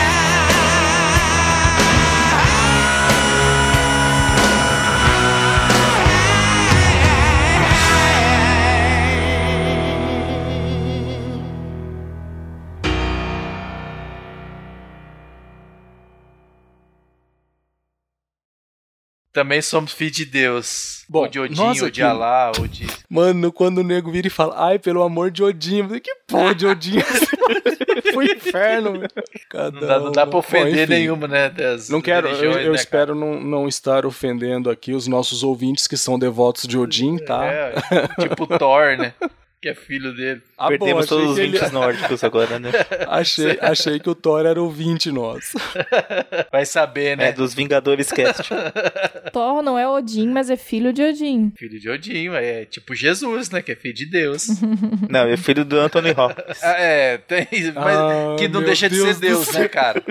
Também 19.39 19.63
somos 19.63 19.93
filhos 19.93 20.17
de 20.17 20.25
Deus. 20.25 21.05
Bom, 21.09 21.21
ou 21.21 21.29
de 21.29 21.39
Odin, 21.39 21.55
nós 21.55 21.81
ou 21.81 21.89
de 21.89 22.03
aqui- 22.03 22.11
Alá, 22.11 22.51
ou 22.59 22.67
de. 22.67 22.89
Mano, 23.09 23.53
quando 23.53 23.79
o 23.79 23.83
nego 23.85 24.11
vira 24.11 24.27
e 24.27 24.31
fala, 24.31 24.53
ai, 24.59 24.81
pelo 24.81 25.01
amor 25.01 25.31
de 25.31 25.45
Odin, 25.45 25.79
eu 25.79 25.85
falei, 25.85 26.01
que 26.01 26.13
porra 26.27 26.53
de 26.57 26.67
Odin? 26.67 26.99
Foi 28.13 28.25
inferno, 28.33 28.95
meu. 28.95 29.09
Cada 29.49 29.71
Não 29.81 29.87
dá, 29.87 30.01
não 30.01 30.11
dá 30.11 30.27
pra 30.27 30.41
ofender 30.41 30.89
Bom, 30.89 30.93
nenhuma, 30.93 31.29
né? 31.29 31.53
Não 31.89 32.01
quero, 32.01 32.27
eu, 32.27 32.51
eu 32.51 32.73
né, 32.73 32.75
espero 32.75 33.15
não, 33.15 33.41
não 33.41 33.69
estar 33.69 34.05
ofendendo 34.05 34.71
aqui 34.71 34.93
os 34.93 35.07
nossos 35.07 35.45
ouvintes 35.45 35.87
que 35.87 35.97
são 35.97 36.19
devotos 36.19 36.65
de 36.65 36.77
Odin, 36.77 37.17
tá? 37.19 37.45
É, 37.47 37.75
tipo 38.21 38.45
Thor, 38.59 38.97
né? 38.99 39.15
que 39.61 39.69
é 39.69 39.75
filho 39.75 40.15
dele. 40.15 40.41
Ah, 40.57 40.65
bom, 40.65 40.69
Perdemos 40.71 41.05
achei 41.05 41.17
todos 41.17 41.33
os 41.33 41.39
ele- 41.39 41.49
links 41.53 41.71
nórdicos 41.73 42.23
agora, 42.25 42.59
né? 42.59 42.71
Achei, 43.09 43.59
achei 43.61 43.99
que 43.99 44.09
o 44.11 44.15
Thor 44.15 44.45
era 44.47 44.61
ouvinte 44.61 45.11
nosso. 45.11 45.57
Vai 46.53 46.65
saber, 46.67 47.17
né? 47.17 47.29
É, 47.29 47.33
dos 47.33 47.55
Vingadores 47.55 48.11
Cast. 48.13 48.49
Thor 49.33 49.63
não 49.63 49.79
é 49.79 49.89
Odin, 49.89 50.29
mas 50.29 50.51
é 50.51 50.57
filho 50.57 50.93
de 50.93 51.03
Odin. 51.03 51.53
Filho 51.57 51.81
de 51.81 51.89
Odin, 51.91 52.29
é 52.35 52.65
tipo 52.65 52.95
Jesus, 52.95 53.51
né? 53.51 53.61
Que 53.63 53.73
é 53.73 53.77
filho 53.77 53.95
de 53.95 54.07
Deus. 54.07 54.47
Não, 55.09 55.27
é 55.29 55.37
filho 55.37 55.65
do 55.65 55.79
Anthony 55.79 56.11
Hopkins. 56.11 56.63
Ah, 56.63 56.77
é, 56.79 57.19
tem, 57.19 57.47
mas 57.75 57.97
Ah, 57.97 58.37
que 58.39 58.47
não 58.49 58.63
deixa 58.63 58.89
de 58.89 58.97
Deus 58.97 59.09
ser 59.09 59.15
do 59.15 59.21
Deus, 59.21 59.53
né, 59.55 59.69
cara? 59.69 60.03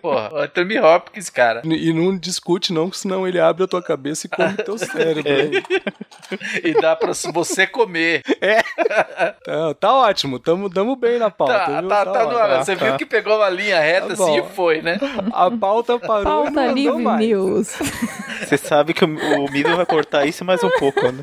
Porra, 0.00 0.32
o 0.32 0.36
Anthony 0.38 0.78
Hopkins, 0.78 1.28
cara. 1.30 1.62
E 1.64 1.92
não 1.92 2.16
discute, 2.16 2.72
não, 2.72 2.92
senão 2.92 3.26
ele 3.26 3.40
abre 3.40 3.64
a 3.64 3.66
tua 3.66 3.82
cabeça 3.82 4.26
e 4.26 4.30
come 4.30 4.54
teu 4.54 4.78
cérebro. 4.78 5.30
É. 5.30 5.42
hein? 5.46 5.62
E 6.64 6.72
dá 6.80 6.94
pra 6.96 7.12
você 7.14 7.66
comer. 7.66 8.22
Tá, 9.44 9.74
tá 9.74 9.92
ótimo, 9.94 10.38
tamo, 10.38 10.68
tamo 10.70 10.96
bem 10.96 11.18
na 11.18 11.30
pauta. 11.30 11.58
Tá, 11.58 11.80
viu? 11.80 11.88
tá, 11.88 12.04
tá, 12.04 12.22
no 12.24 12.28
ótimo. 12.28 12.38
ar. 12.38 12.64
Você 12.64 12.74
viu 12.74 12.96
que 12.96 13.06
pegou 13.06 13.36
uma 13.36 13.48
linha 13.48 13.80
reta 13.80 14.08
Tá 14.08 14.12
assim 14.14 14.38
e 14.38 14.42
foi, 14.42 14.82
né? 14.82 14.98
A 15.32 15.50
pauta 15.50 15.98
parou 15.98 16.46
e 16.46 16.52
Pauta 16.52 16.66
Livre 16.72 17.02
mais. 17.02 17.20
News. 17.20 17.68
Você 18.40 18.56
sabe 18.56 18.92
que 18.94 19.04
o, 19.04 19.08
o 19.08 19.50
Miro 19.50 19.76
vai 19.76 19.86
cortar 19.86 20.26
isso 20.26 20.44
mais 20.44 20.62
um 20.62 20.70
pouco, 20.78 21.00
né? 21.10 21.22